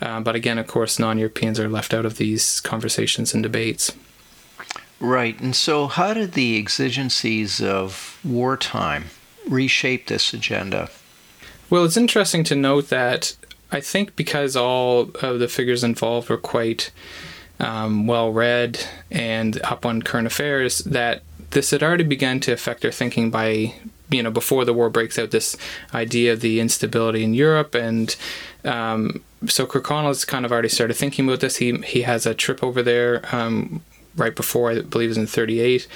Uh, 0.00 0.20
but 0.20 0.34
again, 0.34 0.56
of 0.56 0.66
course, 0.66 0.98
non-Europeans 0.98 1.60
are 1.60 1.68
left 1.68 1.92
out 1.92 2.06
of 2.06 2.16
these 2.16 2.60
conversations 2.60 3.34
and 3.34 3.42
debates. 3.42 3.92
Right. 5.00 5.40
And 5.40 5.56
so, 5.56 5.86
how 5.86 6.12
did 6.12 6.32
the 6.32 6.58
exigencies 6.58 7.62
of 7.62 8.20
wartime 8.22 9.06
reshape 9.48 10.06
this 10.06 10.34
agenda? 10.34 10.90
Well, 11.70 11.84
it's 11.84 11.96
interesting 11.96 12.44
to 12.44 12.54
note 12.54 12.90
that 12.90 13.34
I 13.72 13.80
think 13.80 14.14
because 14.14 14.56
all 14.56 15.10
of 15.22 15.38
the 15.38 15.48
figures 15.48 15.82
involved 15.82 16.28
were 16.28 16.36
quite 16.36 16.90
um, 17.58 18.06
well 18.06 18.30
read 18.30 18.84
and 19.10 19.60
up 19.62 19.86
on 19.86 20.02
current 20.02 20.26
affairs, 20.26 20.78
that 20.80 21.22
this 21.50 21.70
had 21.70 21.82
already 21.82 22.04
begun 22.04 22.40
to 22.40 22.52
affect 22.52 22.82
their 22.82 22.92
thinking 22.92 23.30
by 23.30 23.74
you 24.10 24.22
know 24.22 24.30
before 24.30 24.64
the 24.64 24.74
war 24.74 24.90
breaks 24.90 25.18
out 25.18 25.30
this 25.30 25.56
idea 25.94 26.32
of 26.32 26.40
the 26.40 26.60
instability 26.60 27.24
in 27.24 27.32
Europe 27.32 27.74
and 27.74 28.16
um, 28.64 29.22
so 29.46 29.66
Kirkconnell 29.66 30.08
has 30.08 30.24
kind 30.24 30.44
of 30.44 30.52
already 30.52 30.68
started 30.68 30.94
thinking 30.94 31.26
about 31.26 31.40
this. 31.40 31.56
He 31.56 31.78
he 31.78 32.02
has 32.02 32.26
a 32.26 32.34
trip 32.34 32.62
over 32.62 32.82
there 32.82 33.22
um, 33.34 33.82
right 34.16 34.34
before, 34.34 34.70
I 34.70 34.80
believe 34.82 35.06
it 35.06 35.10
was 35.10 35.18
in 35.18 35.26
38. 35.26 35.86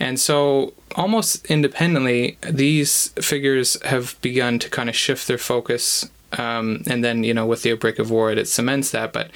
And 0.00 0.20
so, 0.20 0.74
almost 0.94 1.44
independently, 1.46 2.38
these 2.48 3.08
figures 3.20 3.80
have 3.82 4.16
begun 4.20 4.58
to 4.60 4.70
kind 4.70 4.88
of 4.88 4.94
shift 4.94 5.26
their 5.26 5.38
focus. 5.38 6.08
Um, 6.32 6.82
and 6.86 7.02
then, 7.02 7.24
you 7.24 7.34
know, 7.34 7.46
with 7.46 7.62
the 7.62 7.72
outbreak 7.72 7.98
of 7.98 8.10
war, 8.10 8.30
it, 8.30 8.38
it 8.38 8.46
cements 8.46 8.90
that, 8.92 9.12
but 9.12 9.30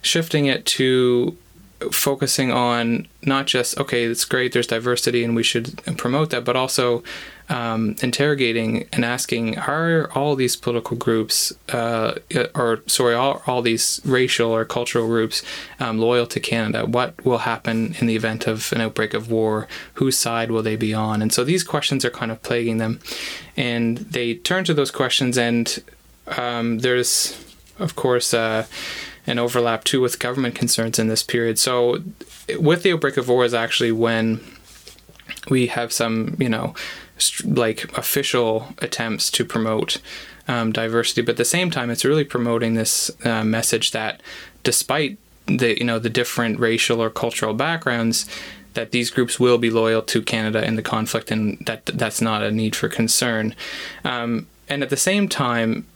shifting 0.00 0.46
it 0.46 0.64
to 0.66 1.36
focusing 1.92 2.50
on 2.50 3.06
not 3.22 3.46
just 3.46 3.78
okay 3.78 4.04
it's 4.04 4.24
great 4.24 4.52
there's 4.52 4.66
diversity 4.66 5.22
and 5.22 5.36
we 5.36 5.42
should 5.42 5.76
promote 5.98 6.30
that 6.30 6.42
but 6.42 6.56
also 6.56 7.02
um, 7.48 7.96
interrogating 8.02 8.88
and 8.92 9.04
asking 9.04 9.58
are 9.58 10.10
all 10.14 10.34
these 10.34 10.56
political 10.56 10.96
groups 10.96 11.52
uh, 11.68 12.14
or 12.54 12.82
sorry 12.86 13.14
all, 13.14 13.42
all 13.46 13.62
these 13.62 14.00
racial 14.04 14.50
or 14.50 14.64
cultural 14.64 15.06
groups 15.06 15.42
um, 15.80 15.98
loyal 15.98 16.26
to 16.26 16.40
canada? 16.40 16.86
What 16.86 17.24
will 17.24 17.38
happen 17.38 17.94
in 18.00 18.06
the 18.06 18.16
event 18.16 18.46
of 18.46 18.72
an 18.72 18.80
outbreak 18.80 19.14
of 19.14 19.30
war? 19.30 19.68
Whose 19.94 20.18
side 20.18 20.50
will 20.50 20.62
they 20.62 20.76
be 20.76 20.92
on? 20.92 21.22
And 21.22 21.32
so 21.32 21.44
these 21.44 21.62
questions 21.62 22.04
are 22.04 22.10
kind 22.10 22.32
of 22.32 22.42
plaguing 22.42 22.78
them. 22.78 23.00
And 23.56 23.98
they 23.98 24.34
turn 24.34 24.64
to 24.64 24.74
those 24.74 24.90
questions 24.90 25.38
and 25.38 25.82
um, 26.36 26.78
there's 26.78 27.42
of 27.78 27.94
course 27.94 28.34
uh, 28.34 28.66
an 29.26 29.38
overlap 29.38 29.84
too 29.84 30.00
with 30.00 30.18
government 30.18 30.54
concerns 30.54 30.98
in 30.98 31.08
this 31.08 31.22
period. 31.22 31.58
So, 31.58 32.02
with 32.58 32.82
the 32.82 32.92
outbreak 32.92 33.16
of 33.16 33.28
war 33.28 33.44
is 33.44 33.54
actually 33.54 33.92
when 33.92 34.40
we 35.48 35.66
have 35.66 35.92
some, 35.92 36.36
you 36.38 36.48
know, 36.48 36.74
like 37.44 37.96
official 37.96 38.68
attempts 38.78 39.30
to 39.32 39.44
promote 39.44 40.00
um, 40.48 40.72
diversity, 40.72 41.22
but 41.22 41.32
at 41.32 41.36
the 41.38 41.44
same 41.44 41.70
time, 41.70 41.90
it's 41.90 42.04
really 42.04 42.24
promoting 42.24 42.74
this 42.74 43.10
uh, 43.24 43.44
message 43.44 43.90
that 43.92 44.20
despite 44.62 45.18
the 45.46 45.78
you 45.78 45.84
know 45.84 45.98
the 45.98 46.10
different 46.10 46.58
racial 46.58 47.00
or 47.00 47.10
cultural 47.10 47.54
backgrounds 47.54 48.28
that 48.74 48.90
these 48.90 49.10
groups 49.10 49.40
will 49.40 49.58
be 49.58 49.70
loyal 49.70 50.02
to 50.02 50.22
Canada 50.22 50.64
in 50.64 50.76
the 50.76 50.82
conflict, 50.82 51.30
and 51.30 51.58
that 51.66 51.86
that's 51.86 52.20
not 52.20 52.42
a 52.42 52.50
need 52.50 52.76
for 52.76 52.88
concern. 52.88 53.54
Um, 54.04 54.46
and 54.68 54.82
at 54.82 54.90
the 54.90 54.96
same 54.96 55.28
time, 55.28 55.86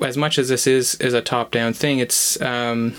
as 0.00 0.16
much 0.16 0.38
as 0.38 0.48
this 0.48 0.66
is 0.66 0.94
is 0.96 1.14
a 1.14 1.22
top 1.22 1.50
down 1.50 1.72
thing, 1.72 1.98
it's 1.98 2.40
um, 2.40 2.94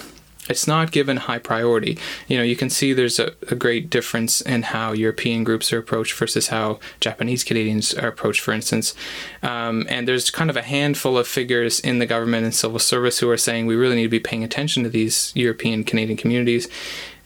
it's 0.49 0.67
not 0.67 0.91
given 0.91 1.17
high 1.17 1.37
priority. 1.37 1.97
You 2.27 2.37
know, 2.37 2.43
you 2.43 2.55
can 2.55 2.69
see 2.69 2.91
there's 2.91 3.19
a, 3.19 3.33
a, 3.49 3.55
great 3.55 3.89
difference 3.89 4.41
in 4.41 4.63
how 4.63 4.93
European 4.93 5.43
groups 5.43 5.71
are 5.71 5.77
approached 5.77 6.13
versus 6.13 6.47
how 6.47 6.79
Japanese 6.99 7.43
Canadians 7.43 7.93
are 7.93 8.07
approached, 8.07 8.41
for 8.41 8.51
instance. 8.51 8.95
Um, 9.43 9.85
and 9.89 10.07
there's 10.07 10.29
kind 10.31 10.49
of 10.49 10.57
a 10.57 10.63
handful 10.63 11.17
of 11.17 11.27
figures 11.27 11.79
in 11.79 11.99
the 11.99 12.05
government 12.05 12.45
and 12.45 12.55
civil 12.55 12.79
service 12.79 13.19
who 13.19 13.29
are 13.29 13.37
saying 13.37 13.67
we 13.67 13.75
really 13.75 13.95
need 13.95 14.03
to 14.03 14.09
be 14.09 14.19
paying 14.19 14.43
attention 14.43 14.83
to 14.83 14.89
these 14.89 15.31
European 15.35 15.83
Canadian 15.83 16.17
communities. 16.17 16.67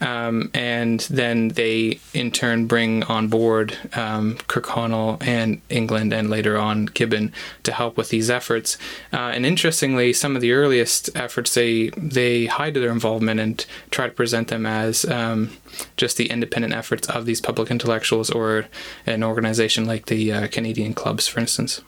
Um, 0.03 0.51
and 0.53 0.99
then 1.09 1.49
they 1.49 1.99
in 2.13 2.31
turn 2.31 2.67
bring 2.67 3.03
on 3.03 3.29
board 3.29 3.77
um, 3.93 4.35
Kirkconnell 4.49 5.25
and 5.25 5.61
England 5.69 6.13
and 6.13 6.29
later 6.29 6.57
on 6.57 6.87
Gibbon 6.87 7.31
to 7.63 7.71
help 7.71 7.95
with 7.95 8.09
these 8.09 8.29
efforts. 8.29 8.77
Uh, 9.13 9.31
and 9.33 9.45
interestingly, 9.45 10.11
some 10.11 10.35
of 10.35 10.41
the 10.41 10.51
earliest 10.51 11.09
efforts 11.15 11.53
they 11.53 11.89
they 11.95 12.45
hide 12.47 12.73
their 12.73 12.91
involvement 12.91 13.39
and 13.39 13.65
try 13.91 14.07
to 14.07 14.13
present 14.13 14.49
them 14.49 14.65
as 14.65 15.05
um, 15.05 15.51
just 15.95 16.17
the 16.17 16.29
independent 16.29 16.73
efforts 16.73 17.07
of 17.07 17.25
these 17.25 17.39
public 17.39 17.71
intellectuals 17.71 18.29
or 18.29 18.65
an 19.05 19.23
organization 19.23 19.85
like 19.85 20.07
the 20.07 20.33
uh, 20.33 20.47
Canadian 20.47 20.93
clubs, 20.93 21.27
for 21.27 21.39
instance. 21.39 21.81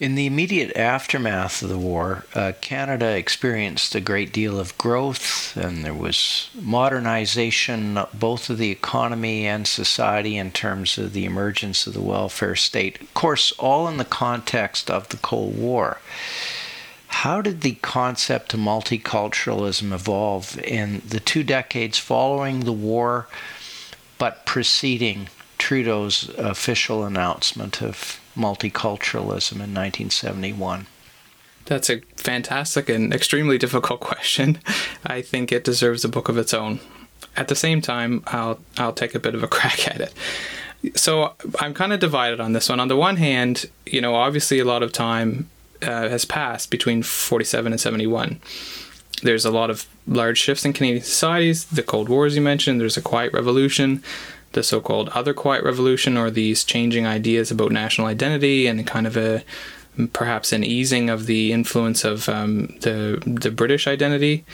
In 0.00 0.14
the 0.14 0.26
immediate 0.26 0.76
aftermath 0.76 1.60
of 1.60 1.70
the 1.70 1.78
war, 1.78 2.24
uh, 2.32 2.52
Canada 2.60 3.16
experienced 3.16 3.96
a 3.96 4.00
great 4.00 4.32
deal 4.32 4.60
of 4.60 4.78
growth, 4.78 5.56
and 5.56 5.84
there 5.84 5.92
was 5.92 6.50
modernization 6.54 7.98
both 8.14 8.48
of 8.48 8.58
the 8.58 8.70
economy 8.70 9.44
and 9.44 9.66
society 9.66 10.36
in 10.36 10.52
terms 10.52 10.98
of 10.98 11.14
the 11.14 11.24
emergence 11.24 11.88
of 11.88 11.94
the 11.94 12.00
welfare 12.00 12.54
state. 12.54 13.00
Of 13.00 13.12
course, 13.14 13.50
all 13.58 13.88
in 13.88 13.96
the 13.96 14.04
context 14.04 14.88
of 14.88 15.08
the 15.08 15.16
Cold 15.16 15.58
War. 15.58 15.98
How 17.08 17.42
did 17.42 17.62
the 17.62 17.74
concept 17.82 18.54
of 18.54 18.60
multiculturalism 18.60 19.92
evolve 19.92 20.56
in 20.60 21.02
the 21.08 21.18
two 21.18 21.42
decades 21.42 21.98
following 21.98 22.60
the 22.60 22.72
war, 22.72 23.26
but 24.16 24.46
preceding 24.46 25.28
Trudeau's 25.58 26.30
official 26.38 27.04
announcement 27.04 27.82
of 27.82 28.20
multiculturalism 28.36 29.52
in 29.52 29.74
1971? 29.74 30.86
That's 31.66 31.90
a 31.90 32.00
fantastic 32.16 32.88
and 32.88 33.12
extremely 33.12 33.58
difficult 33.58 34.00
question. 34.10 34.58
I 35.04 35.20
think 35.20 35.52
it 35.52 35.64
deserves 35.64 36.04
a 36.04 36.08
book 36.08 36.28
of 36.28 36.38
its 36.38 36.54
own. 36.54 36.80
At 37.36 37.48
the 37.48 37.54
same 37.54 37.80
time, 37.80 38.22
I'll 38.26 38.58
I'll 38.78 38.92
take 38.92 39.14
a 39.14 39.20
bit 39.20 39.34
of 39.34 39.42
a 39.42 39.48
crack 39.56 39.86
at 39.86 40.00
it. 40.00 40.14
So 40.94 41.34
I'm 41.58 41.74
kind 41.74 41.92
of 41.92 42.00
divided 42.00 42.40
on 42.40 42.52
this 42.52 42.68
one. 42.68 42.80
On 42.80 42.88
the 42.88 42.96
one 42.96 43.16
hand, 43.16 43.66
you 43.84 44.00
know, 44.00 44.14
obviously 44.14 44.60
a 44.60 44.64
lot 44.64 44.82
of 44.82 44.92
time 44.92 45.50
uh, 45.82 46.08
has 46.08 46.24
passed 46.24 46.70
between 46.70 47.02
47 47.02 47.72
and 47.72 47.80
71. 47.80 48.40
there's 49.22 49.44
a 49.44 49.50
lot 49.50 49.68
of 49.68 49.86
large 50.06 50.38
shifts 50.38 50.64
in 50.64 50.72
Canadian 50.72 51.02
societies. 51.02 51.64
The 51.66 51.82
Cold 51.82 52.08
War, 52.08 52.26
as 52.26 52.36
you 52.36 52.40
mentioned, 52.40 52.80
there's 52.80 52.96
a 52.96 53.02
quiet 53.02 53.32
revolution, 53.32 54.02
the 54.58 54.64
so 54.64 54.80
called 54.80 55.08
other 55.10 55.32
quiet 55.32 55.62
revolution, 55.62 56.16
or 56.16 56.30
these 56.30 56.64
changing 56.64 57.06
ideas 57.06 57.50
about 57.50 57.70
national 57.70 58.08
identity 58.08 58.66
and 58.66 58.84
kind 58.86 59.06
of 59.06 59.16
a 59.16 59.44
perhaps 60.12 60.52
an 60.52 60.64
easing 60.64 61.08
of 61.10 61.26
the 61.26 61.52
influence 61.52 62.04
of 62.04 62.28
um, 62.28 62.66
the 62.80 63.22
the 63.24 63.52
British 63.52 63.86
identity. 63.86 64.44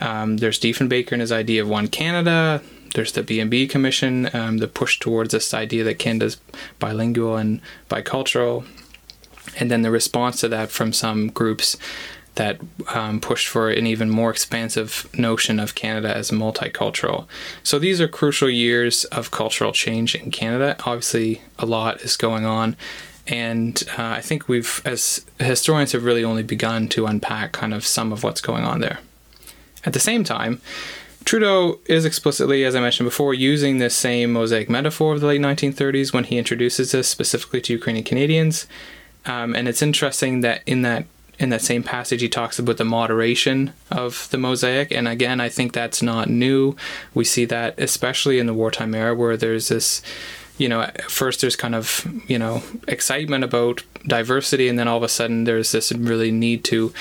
Um, 0.00 0.36
there's 0.36 0.60
Diefenbaker 0.60 1.12
and 1.12 1.22
his 1.22 1.32
idea 1.32 1.62
of 1.62 1.68
one 1.68 1.88
Canada. 1.88 2.62
There's 2.94 3.12
the 3.12 3.24
B&B 3.24 3.66
Commission, 3.66 4.30
um, 4.32 4.58
the 4.58 4.68
push 4.68 5.00
towards 5.00 5.32
this 5.32 5.52
idea 5.52 5.82
that 5.82 5.98
Canada's 5.98 6.36
bilingual 6.78 7.36
and 7.36 7.60
bicultural, 7.90 8.64
and 9.58 9.68
then 9.68 9.82
the 9.82 9.90
response 9.90 10.40
to 10.40 10.48
that 10.48 10.70
from 10.70 10.92
some 10.92 11.28
groups 11.28 11.76
that 12.34 12.60
um, 12.94 13.20
pushed 13.20 13.48
for 13.48 13.70
an 13.70 13.86
even 13.86 14.10
more 14.10 14.30
expansive 14.30 15.08
notion 15.16 15.60
of 15.60 15.74
Canada 15.74 16.14
as 16.14 16.30
multicultural. 16.30 17.26
So 17.62 17.78
these 17.78 18.00
are 18.00 18.08
crucial 18.08 18.50
years 18.50 19.04
of 19.06 19.30
cultural 19.30 19.72
change 19.72 20.14
in 20.14 20.30
Canada. 20.30 20.76
Obviously, 20.84 21.42
a 21.58 21.66
lot 21.66 22.02
is 22.02 22.16
going 22.16 22.44
on. 22.44 22.76
And 23.26 23.82
uh, 23.96 24.02
I 24.02 24.20
think 24.20 24.48
we've, 24.48 24.82
as 24.84 25.24
historians, 25.38 25.92
have 25.92 26.04
really 26.04 26.24
only 26.24 26.42
begun 26.42 26.88
to 26.88 27.06
unpack 27.06 27.52
kind 27.52 27.72
of 27.72 27.86
some 27.86 28.12
of 28.12 28.22
what's 28.22 28.40
going 28.40 28.64
on 28.64 28.80
there. 28.80 28.98
At 29.84 29.92
the 29.92 30.00
same 30.00 30.24
time, 30.24 30.60
Trudeau 31.24 31.80
is 31.86 32.04
explicitly, 32.04 32.64
as 32.64 32.74
I 32.74 32.80
mentioned 32.80 33.06
before, 33.06 33.32
using 33.32 33.78
this 33.78 33.96
same 33.96 34.32
mosaic 34.32 34.68
metaphor 34.68 35.14
of 35.14 35.20
the 35.20 35.26
late 35.26 35.40
1930s 35.40 36.12
when 36.12 36.24
he 36.24 36.36
introduces 36.36 36.92
this 36.92 37.08
specifically 37.08 37.62
to 37.62 37.72
Ukrainian 37.72 38.04
Canadians. 38.04 38.66
Um, 39.24 39.54
and 39.54 39.66
it's 39.66 39.80
interesting 39.80 40.42
that 40.42 40.62
in 40.66 40.82
that 40.82 41.06
in 41.38 41.48
that 41.50 41.62
same 41.62 41.82
passage 41.82 42.20
he 42.20 42.28
talks 42.28 42.58
about 42.58 42.76
the 42.76 42.84
moderation 42.84 43.72
of 43.90 44.28
the 44.30 44.38
mosaic. 44.38 44.92
And 44.92 45.08
again 45.08 45.40
i 45.40 45.48
think 45.48 45.72
that's 45.72 46.02
not 46.02 46.28
new. 46.28 46.76
We 47.12 47.24
see 47.24 47.44
that 47.46 47.78
especially 47.78 48.38
in 48.38 48.46
the 48.46 48.54
wartime 48.54 48.94
era 48.94 49.14
where 49.14 49.36
there's 49.36 49.68
this 49.68 50.02
you 50.56 50.68
know, 50.68 50.82
at 50.82 51.10
first 51.10 51.40
there's 51.40 51.56
kind 51.56 51.74
of, 51.74 52.06
you 52.28 52.38
know, 52.38 52.62
excitement 52.86 53.42
about 53.42 53.82
diversity, 54.06 54.68
and 54.68 54.78
then 54.78 54.86
all 54.86 54.96
of 54.96 55.02
a 55.02 55.08
sudden 55.08 55.44
there's 55.44 55.72
this 55.72 55.90
really 55.92 56.30
need 56.30 56.62
to 56.64 56.92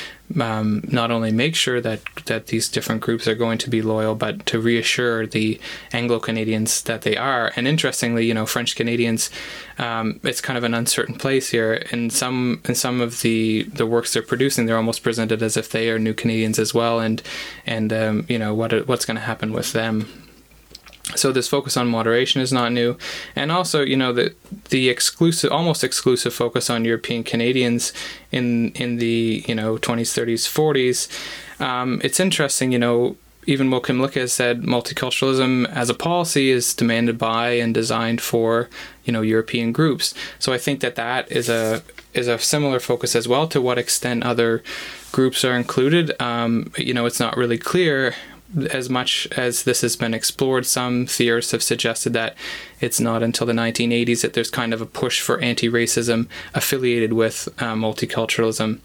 um, 0.41 0.83
not 0.87 1.11
only 1.11 1.31
make 1.31 1.55
sure 1.55 1.79
that, 1.79 2.01
that 2.25 2.47
these 2.47 2.67
different 2.67 3.01
groups 3.01 3.27
are 3.27 3.35
going 3.35 3.59
to 3.59 3.69
be 3.69 3.83
loyal, 3.83 4.15
but 4.15 4.45
to 4.47 4.59
reassure 4.59 5.27
the 5.27 5.59
Anglo 5.91 6.19
Canadians 6.19 6.81
that 6.83 7.03
they 7.03 7.15
are. 7.15 7.51
And 7.55 7.67
interestingly, 7.67 8.25
you 8.25 8.33
know, 8.33 8.47
French 8.47 8.75
Canadians, 8.75 9.29
um, 9.77 10.19
it's 10.23 10.41
kind 10.41 10.57
of 10.57 10.63
an 10.63 10.73
uncertain 10.73 11.15
place 11.15 11.49
here. 11.49 11.73
In 11.91 12.09
some 12.09 12.61
in 12.65 12.73
some 12.73 13.01
of 13.01 13.21
the, 13.21 13.63
the 13.63 13.85
works 13.85 14.13
they're 14.13 14.23
producing, 14.23 14.65
they're 14.65 14.77
almost 14.77 15.03
presented 15.03 15.43
as 15.43 15.57
if 15.57 15.69
they 15.69 15.89
are 15.91 15.99
new 15.99 16.15
Canadians 16.15 16.57
as 16.57 16.73
well, 16.73 16.99
and 16.99 17.21
and 17.67 17.93
um, 17.93 18.25
you 18.27 18.39
know 18.39 18.55
what 18.55 18.87
what's 18.87 19.05
going 19.05 19.17
to 19.17 19.21
happen 19.21 19.53
with 19.53 19.73
them 19.73 20.22
so 21.15 21.31
this 21.31 21.47
focus 21.47 21.77
on 21.77 21.87
moderation 21.87 22.41
is 22.41 22.51
not 22.51 22.71
new 22.71 22.97
and 23.35 23.51
also 23.51 23.81
you 23.81 23.95
know 23.95 24.13
the 24.13 24.33
the 24.69 24.89
exclusive 24.89 25.51
almost 25.51 25.83
exclusive 25.83 26.33
focus 26.33 26.69
on 26.69 26.85
european 26.85 27.23
canadians 27.23 27.93
in 28.31 28.71
in 28.71 28.97
the 28.97 29.43
you 29.47 29.55
know 29.55 29.77
20s 29.77 30.11
30s 30.13 30.47
40s 30.47 31.61
um, 31.61 32.01
it's 32.03 32.19
interesting 32.19 32.71
you 32.71 32.79
know 32.79 33.15
even 33.45 33.69
Will 33.69 33.81
Kymlicka 33.81 34.21
has 34.21 34.33
said 34.33 34.61
multiculturalism 34.61 35.67
as 35.69 35.89
a 35.89 35.93
policy 35.93 36.49
is 36.49 36.73
demanded 36.73 37.17
by 37.17 37.51
and 37.51 37.73
designed 37.73 38.21
for 38.21 38.69
you 39.05 39.13
know 39.13 39.21
European 39.21 39.71
groups. 39.71 40.13
So 40.39 40.53
I 40.53 40.57
think 40.57 40.79
that 40.81 40.95
that 40.95 41.31
is 41.31 41.49
a 41.49 41.83
is 42.13 42.27
a 42.27 42.39
similar 42.39 42.79
focus 42.79 43.15
as 43.15 43.27
well. 43.27 43.47
To 43.47 43.61
what 43.61 43.77
extent 43.77 44.23
other 44.23 44.63
groups 45.11 45.43
are 45.43 45.55
included, 45.55 46.19
um, 46.21 46.71
you 46.77 46.93
know, 46.93 47.05
it's 47.05 47.19
not 47.19 47.37
really 47.37 47.57
clear 47.57 48.15
as 48.71 48.89
much 48.89 49.27
as 49.35 49.63
this 49.63 49.81
has 49.81 49.95
been 49.95 50.13
explored, 50.13 50.65
some 50.65 51.05
theorists 51.05 51.51
have 51.51 51.63
suggested 51.63 52.13
that 52.13 52.35
it's 52.79 52.99
not 52.99 53.23
until 53.23 53.47
the 53.47 53.53
1980s 53.53 54.21
that 54.21 54.33
there's 54.33 54.49
kind 54.49 54.73
of 54.73 54.81
a 54.81 54.85
push 54.85 55.21
for 55.21 55.39
anti 55.39 55.69
racism 55.69 56.27
affiliated 56.53 57.13
with 57.13 57.49
uh, 57.59 57.73
multiculturalism 57.73 58.79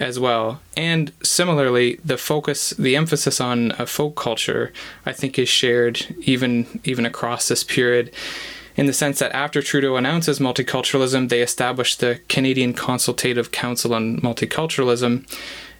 as 0.00 0.18
well. 0.18 0.60
And 0.76 1.12
similarly, 1.22 2.00
the 2.04 2.18
focus, 2.18 2.70
the 2.70 2.96
emphasis 2.96 3.40
on 3.40 3.72
uh, 3.72 3.86
folk 3.86 4.16
culture, 4.16 4.72
I 5.06 5.12
think 5.12 5.38
is 5.38 5.48
shared 5.48 6.14
even 6.20 6.80
even 6.84 7.06
across 7.06 7.48
this 7.48 7.64
period. 7.64 8.12
In 8.76 8.86
the 8.86 8.92
sense 8.92 9.20
that 9.20 9.32
after 9.32 9.62
Trudeau 9.62 9.94
announces 9.94 10.40
multiculturalism, 10.40 11.28
they 11.28 11.42
establish 11.42 11.94
the 11.94 12.20
Canadian 12.28 12.74
Consultative 12.74 13.52
Council 13.52 13.94
on 13.94 14.18
Multiculturalism, 14.20 15.28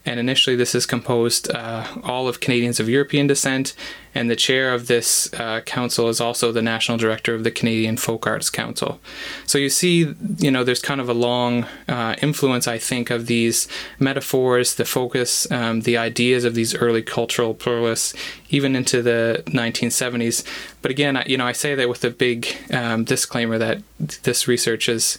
and 0.06 0.20
initially 0.20 0.56
this 0.56 0.74
is 0.74 0.86
composed 0.86 1.50
uh, 1.50 1.86
all 2.02 2.28
of 2.28 2.40
Canadians 2.40 2.78
of 2.80 2.88
European 2.88 3.26
descent, 3.26 3.74
and 4.14 4.30
the 4.30 4.36
chair 4.36 4.72
of 4.72 4.86
this 4.86 5.32
uh, 5.34 5.60
council 5.62 6.08
is 6.08 6.20
also 6.20 6.52
the 6.52 6.62
national 6.62 6.98
director 6.98 7.34
of 7.34 7.42
the 7.42 7.50
Canadian 7.50 7.96
Folk 7.96 8.26
Arts 8.26 8.48
Council. 8.48 9.00
So 9.46 9.58
you 9.58 9.68
see, 9.68 10.14
you 10.38 10.50
know, 10.50 10.62
there's 10.62 10.82
kind 10.82 11.00
of 11.00 11.08
a 11.08 11.14
long 11.14 11.66
uh, 11.88 12.14
influence, 12.22 12.68
I 12.68 12.78
think, 12.78 13.10
of 13.10 13.26
these 13.26 13.66
metaphors, 13.98 14.76
the 14.76 14.84
focus, 14.84 15.50
um, 15.50 15.80
the 15.80 15.96
ideas 15.96 16.44
of 16.44 16.54
these 16.54 16.74
early 16.74 17.02
cultural 17.02 17.54
pluralists, 17.54 18.14
even 18.50 18.76
into 18.76 19.02
the 19.02 19.42
1970s. 19.46 20.44
But 20.84 20.90
again, 20.90 21.22
you 21.24 21.38
know, 21.38 21.46
I 21.46 21.52
say 21.52 21.74
that 21.76 21.88
with 21.88 22.04
a 22.04 22.10
big 22.10 22.46
um, 22.70 23.04
disclaimer 23.04 23.56
that 23.56 23.80
this 24.24 24.46
research 24.46 24.86
is 24.86 25.18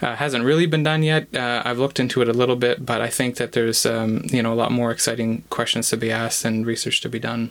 uh, 0.00 0.16
hasn't 0.16 0.46
really 0.46 0.64
been 0.64 0.82
done 0.82 1.02
yet. 1.02 1.28
Uh, 1.36 1.60
I've 1.62 1.78
looked 1.78 2.00
into 2.00 2.22
it 2.22 2.28
a 2.30 2.32
little 2.32 2.56
bit, 2.56 2.86
but 2.86 3.02
I 3.02 3.10
think 3.10 3.36
that 3.36 3.52
there's 3.52 3.84
um, 3.84 4.22
you 4.24 4.42
know 4.42 4.50
a 4.50 4.56
lot 4.56 4.72
more 4.72 4.90
exciting 4.90 5.42
questions 5.50 5.90
to 5.90 5.98
be 5.98 6.10
asked 6.10 6.46
and 6.46 6.64
research 6.64 7.02
to 7.02 7.10
be 7.10 7.18
done. 7.18 7.50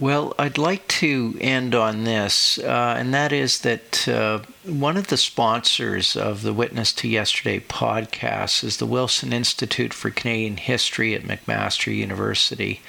Well, 0.00 0.34
I'd 0.40 0.58
like 0.58 0.88
to 0.88 1.38
end 1.40 1.72
on 1.72 2.02
this, 2.02 2.58
uh, 2.58 2.96
and 2.98 3.14
that 3.14 3.32
is 3.32 3.60
that 3.60 4.08
uh, 4.08 4.40
one 4.64 4.96
of 4.96 5.06
the 5.06 5.16
sponsors 5.16 6.16
of 6.16 6.42
the 6.42 6.52
Witness 6.52 6.92
to 6.94 7.08
Yesterday 7.08 7.60
podcast 7.60 8.64
is 8.64 8.78
the 8.78 8.86
Wilson 8.86 9.32
Institute 9.32 9.94
for 9.94 10.10
Canadian 10.10 10.56
History 10.56 11.14
at 11.14 11.22
McMaster 11.22 11.94
University. 11.94 12.80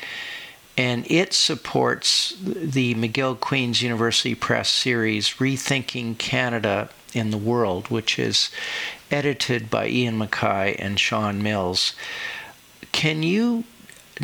And 0.78 1.10
it 1.10 1.34
supports 1.34 2.36
the 2.42 2.96
McGill 2.96 3.40
Queen's 3.40 3.82
University 3.82 4.34
Press 4.34 4.70
series, 4.70 5.30
Rethinking 5.36 6.18
Canada 6.18 6.90
in 7.14 7.30
the 7.30 7.38
World, 7.38 7.90
which 7.90 8.18
is 8.18 8.50
edited 9.12 9.70
by 9.70 9.88
Ian 9.88 10.18
McKay 10.18 10.76
and 10.80 11.00
Sean 11.00 11.44
Mills. 11.44 11.94
Can 12.92 13.22
you 13.22 13.66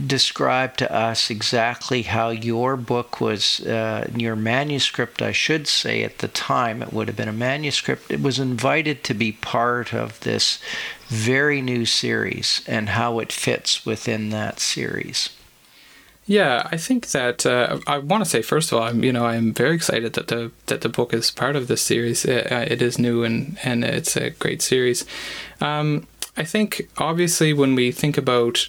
describe 0.07 0.77
to 0.77 0.91
us 0.93 1.29
exactly 1.29 2.03
how 2.03 2.29
your 2.29 2.77
book 2.77 3.19
was, 3.19 3.59
uh, 3.61 4.09
your 4.15 4.35
manuscript, 4.35 5.21
I 5.21 5.31
should 5.31 5.67
say, 5.67 6.03
at 6.03 6.19
the 6.19 6.27
time, 6.27 6.81
it 6.81 6.93
would 6.93 7.07
have 7.07 7.17
been 7.17 7.27
a 7.27 7.33
manuscript, 7.33 8.11
it 8.11 8.21
was 8.21 8.39
invited 8.39 9.03
to 9.05 9.13
be 9.13 9.31
part 9.31 9.93
of 9.93 10.19
this 10.21 10.59
very 11.07 11.61
new 11.61 11.85
series 11.85 12.61
and 12.67 12.89
how 12.89 13.19
it 13.19 13.31
fits 13.31 13.85
within 13.85 14.29
that 14.29 14.59
series. 14.59 15.29
Yeah, 16.29 16.67
I 16.71 16.77
think 16.77 17.07
that 17.07 17.43
uh, 17.47 17.79
I 17.87 17.97
want 17.97 18.23
to 18.23 18.29
say 18.29 18.43
first 18.43 18.71
of 18.71 18.77
all, 18.77 18.83
I'm 18.87 19.03
you 19.03 19.11
know 19.11 19.25
I'm 19.25 19.51
very 19.51 19.73
excited 19.73 20.13
that 20.13 20.27
the 20.27 20.51
that 20.67 20.81
the 20.81 20.89
book 20.89 21.11
is 21.11 21.31
part 21.31 21.55
of 21.55 21.67
this 21.67 21.81
series. 21.81 22.23
It, 22.23 22.51
uh, 22.51 22.65
it 22.67 22.83
is 22.83 22.99
new 22.99 23.23
and 23.23 23.57
and 23.63 23.83
it's 23.83 24.15
a 24.15 24.29
great 24.29 24.61
series. 24.61 25.05
Um, 25.59 26.05
I 26.37 26.43
think 26.43 26.87
obviously 26.99 27.51
when 27.51 27.73
we 27.73 27.91
think 27.91 28.15
about 28.15 28.67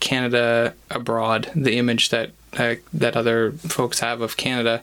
Canada 0.00 0.74
abroad, 0.90 1.50
the 1.56 1.78
image 1.78 2.10
that 2.10 2.32
uh, 2.58 2.74
that 2.92 3.16
other 3.16 3.52
folks 3.52 4.00
have 4.00 4.20
of 4.20 4.36
Canada. 4.36 4.82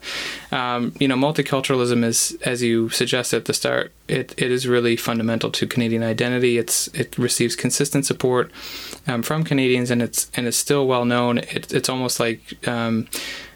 Um, 0.52 0.94
you 1.00 1.08
know, 1.08 1.16
multiculturalism 1.16 2.04
is, 2.04 2.38
as 2.44 2.64
you 2.64 2.90
suggested 2.90 3.38
at 3.38 3.46
the 3.46 3.54
start, 3.54 3.92
it, 4.08 4.34
it 4.38 4.52
is 4.52 4.68
really 4.68 4.96
fundamental 4.96 5.52
to 5.52 5.68
Canadian 5.68 6.04
identity. 6.04 6.58
It's 6.58 6.88
it 6.90 7.18
receives 7.18 7.56
consistent 7.56 8.06
support 8.06 8.52
um, 9.08 9.24
from 9.24 9.44
Canadians, 9.44 9.92
and 9.92 10.02
it's 10.02 10.30
and 10.36 10.48
it's 10.48 10.58
still 10.58 10.88
well 10.88 11.06
known. 11.06 11.40
It, 11.40 11.74
it's 11.74 11.90
almost 11.90 12.20
like 12.20 12.68
um, 12.68 13.08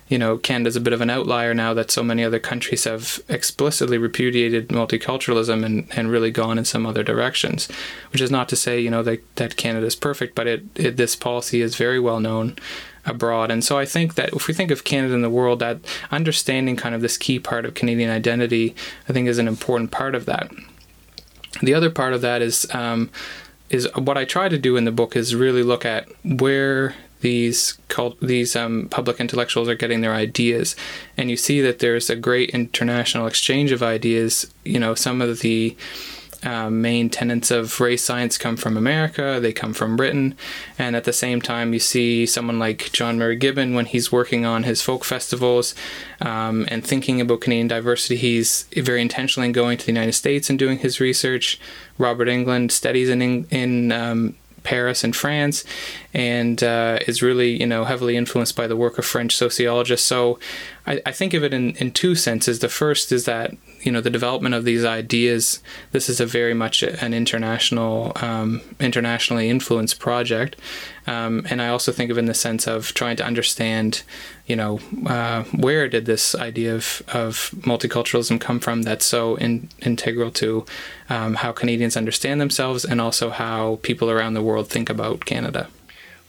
you 0.09 0.17
know, 0.17 0.37
Canada's 0.37 0.75
a 0.75 0.81
bit 0.81 0.91
of 0.91 1.01
an 1.01 1.11
outlier 1.11 1.53
now 1.53 1.73
that 1.75 1.91
so 1.91 2.03
many 2.03 2.23
other 2.23 2.39
countries 2.39 2.83
have 2.85 3.21
explicitly 3.29 3.99
repudiated 3.99 4.69
multiculturalism 4.69 5.63
and, 5.63 5.87
and 5.95 6.09
really 6.09 6.31
gone 6.31 6.57
in 6.57 6.65
some 6.65 6.85
other 6.85 7.03
directions. 7.03 7.69
Which 8.11 8.21
is 8.21 8.31
not 8.31 8.49
to 8.49 8.55
say, 8.55 8.79
you 8.79 8.89
know, 8.89 9.03
that, 9.03 9.23
that 9.35 9.55
Canada 9.55 9.85
is 9.85 9.95
perfect, 9.95 10.33
but 10.33 10.47
it, 10.47 10.63
it 10.75 10.97
this 10.97 11.15
policy 11.15 11.61
is 11.61 11.75
very 11.75 11.99
well 11.99 12.19
known 12.19 12.57
abroad. 13.05 13.51
And 13.51 13.63
so 13.63 13.77
I 13.77 13.85
think 13.85 14.15
that 14.15 14.33
if 14.33 14.47
we 14.47 14.53
think 14.53 14.71
of 14.71 14.83
Canada 14.83 15.13
in 15.13 15.21
the 15.21 15.29
world, 15.29 15.59
that 15.59 15.79
understanding 16.11 16.75
kind 16.75 16.95
of 16.95 17.01
this 17.01 17.17
key 17.17 17.37
part 17.37 17.63
of 17.65 17.75
Canadian 17.75 18.09
identity, 18.09 18.75
I 19.07 19.13
think 19.13 19.27
is 19.27 19.37
an 19.37 19.47
important 19.47 19.91
part 19.91 20.15
of 20.15 20.25
that. 20.25 20.51
The 21.61 21.75
other 21.75 21.89
part 21.91 22.13
of 22.13 22.21
that 22.21 22.41
is 22.41 22.67
um, 22.73 23.11
is 23.69 23.87
what 23.95 24.17
I 24.17 24.25
try 24.25 24.49
to 24.49 24.57
do 24.57 24.77
in 24.77 24.85
the 24.85 24.91
book 24.91 25.15
is 25.15 25.35
really 25.35 25.63
look 25.63 25.85
at 25.85 26.07
where 26.23 26.95
these 27.21 27.77
cult, 27.89 28.19
these 28.21 28.55
um, 28.55 28.87
public 28.89 29.19
intellectuals 29.19 29.67
are 29.67 29.75
getting 29.75 30.01
their 30.01 30.13
ideas, 30.13 30.75
and 31.17 31.29
you 31.29 31.37
see 31.37 31.61
that 31.61 31.79
there's 31.79 32.09
a 32.09 32.15
great 32.15 32.49
international 32.51 33.27
exchange 33.27 33.71
of 33.71 33.83
ideas. 33.83 34.51
You 34.63 34.79
know, 34.79 34.95
some 34.95 35.21
of 35.21 35.39
the 35.39 35.75
uh, 36.43 36.69
main 36.69 37.09
tenets 37.09 37.51
of 37.51 37.79
race 37.79 38.03
science 38.03 38.37
come 38.37 38.55
from 38.55 38.77
America, 38.77 39.39
they 39.41 39.51
come 39.51 39.73
from 39.73 39.95
Britain, 39.95 40.35
and 40.77 40.95
at 40.95 41.03
the 41.03 41.13
same 41.13 41.41
time, 41.41 41.73
you 41.73 41.79
see 41.79 42.25
someone 42.25 42.59
like 42.59 42.91
John 42.91 43.17
Murray 43.17 43.35
Gibbon 43.35 43.73
when 43.73 43.85
he's 43.85 44.11
working 44.11 44.45
on 44.45 44.63
his 44.63 44.81
folk 44.81 45.03
festivals 45.03 45.75
um, 46.21 46.65
and 46.69 46.85
thinking 46.85 47.19
about 47.19 47.41
Canadian 47.41 47.67
diversity, 47.67 48.15
he's 48.15 48.63
very 48.75 49.01
intentionally 49.01 49.51
going 49.51 49.77
to 49.77 49.85
the 49.85 49.91
United 49.91 50.13
States 50.13 50.49
and 50.49 50.57
doing 50.57 50.79
his 50.79 50.99
research. 50.99 51.59
Robert 51.97 52.29
England 52.29 52.71
studies 52.71 53.09
in 53.09 53.21
in 53.21 53.91
um, 53.91 54.35
Paris 54.63 55.03
and 55.03 55.15
France, 55.15 55.63
and 56.13 56.63
uh, 56.63 56.99
is 57.07 57.21
really 57.21 57.59
you 57.59 57.67
know 57.67 57.85
heavily 57.85 58.15
influenced 58.15 58.55
by 58.55 58.67
the 58.67 58.75
work 58.75 58.97
of 58.97 59.05
French 59.05 59.35
sociologists. 59.35 60.07
So 60.07 60.39
I, 60.89 61.01
I 61.05 61.11
think 61.11 61.33
of 61.33 61.43
it 61.43 61.53
in, 61.53 61.75
in 61.75 61.91
two 61.91 62.15
senses. 62.15 62.59
The 62.59 62.67
first 62.67 63.11
is 63.11 63.25
that 63.25 63.55
you 63.81 63.91
know 63.91 64.01
the 64.01 64.09
development 64.09 64.55
of 64.55 64.65
these 64.65 64.83
ideas. 64.83 65.61
This 65.91 66.09
is 66.09 66.19
a 66.19 66.25
very 66.25 66.53
much 66.53 66.83
an 66.83 67.13
international, 67.13 68.11
um, 68.15 68.61
internationally 68.79 69.49
influenced 69.49 69.99
project, 69.99 70.57
um, 71.07 71.45
and 71.49 71.61
I 71.61 71.69
also 71.69 71.91
think 71.91 72.09
of 72.11 72.17
it 72.17 72.21
in 72.21 72.25
the 72.25 72.33
sense 72.33 72.67
of 72.67 72.93
trying 72.93 73.15
to 73.17 73.25
understand, 73.25 74.01
you 74.47 74.55
know, 74.55 74.79
uh, 75.05 75.43
where 75.55 75.87
did 75.87 76.05
this 76.05 76.35
idea 76.35 76.75
of, 76.75 77.03
of 77.13 77.51
multiculturalism 77.61 78.41
come 78.41 78.59
from? 78.59 78.81
That's 78.81 79.05
so 79.05 79.35
in, 79.35 79.69
integral 79.81 80.31
to 80.31 80.65
um, 81.09 81.35
how 81.35 81.51
Canadians 81.51 81.95
understand 81.95 82.41
themselves, 82.41 82.83
and 82.83 82.99
also 82.99 83.29
how 83.29 83.79
people 83.83 84.09
around 84.09 84.33
the 84.33 84.43
world 84.43 84.67
think 84.67 84.89
about 84.89 85.25
Canada. 85.25 85.69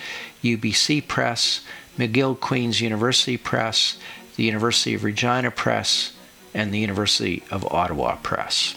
UBC 0.44 1.08
Press, 1.08 1.62
McGill 1.98 2.40
Queen's 2.40 2.82
University 2.82 3.38
Press, 3.38 3.98
the 4.36 4.44
University 4.44 4.94
of 4.94 5.04
Regina 5.04 5.50
Press, 5.50 6.12
and 6.54 6.74
the 6.74 6.80
University 6.80 7.44
of 7.52 7.66
Ottawa 7.72 8.18
Press. 8.22 8.76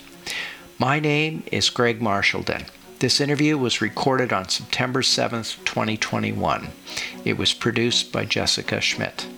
My 0.79 1.01
name 1.01 1.43
is 1.51 1.71
Greg 1.71 2.01
Marchildon. 2.01 2.65
This 3.01 3.21
interview 3.21 3.57
was 3.57 3.81
recorded 3.81 4.33
on 4.33 4.49
September 4.49 5.03
7th, 5.03 5.65
2021. 5.65 6.73
It 7.25 7.39
was 7.39 7.55
produced 7.55 8.11
by 8.11 8.25
Jessica 8.25 8.81
Schmidt. 8.81 9.29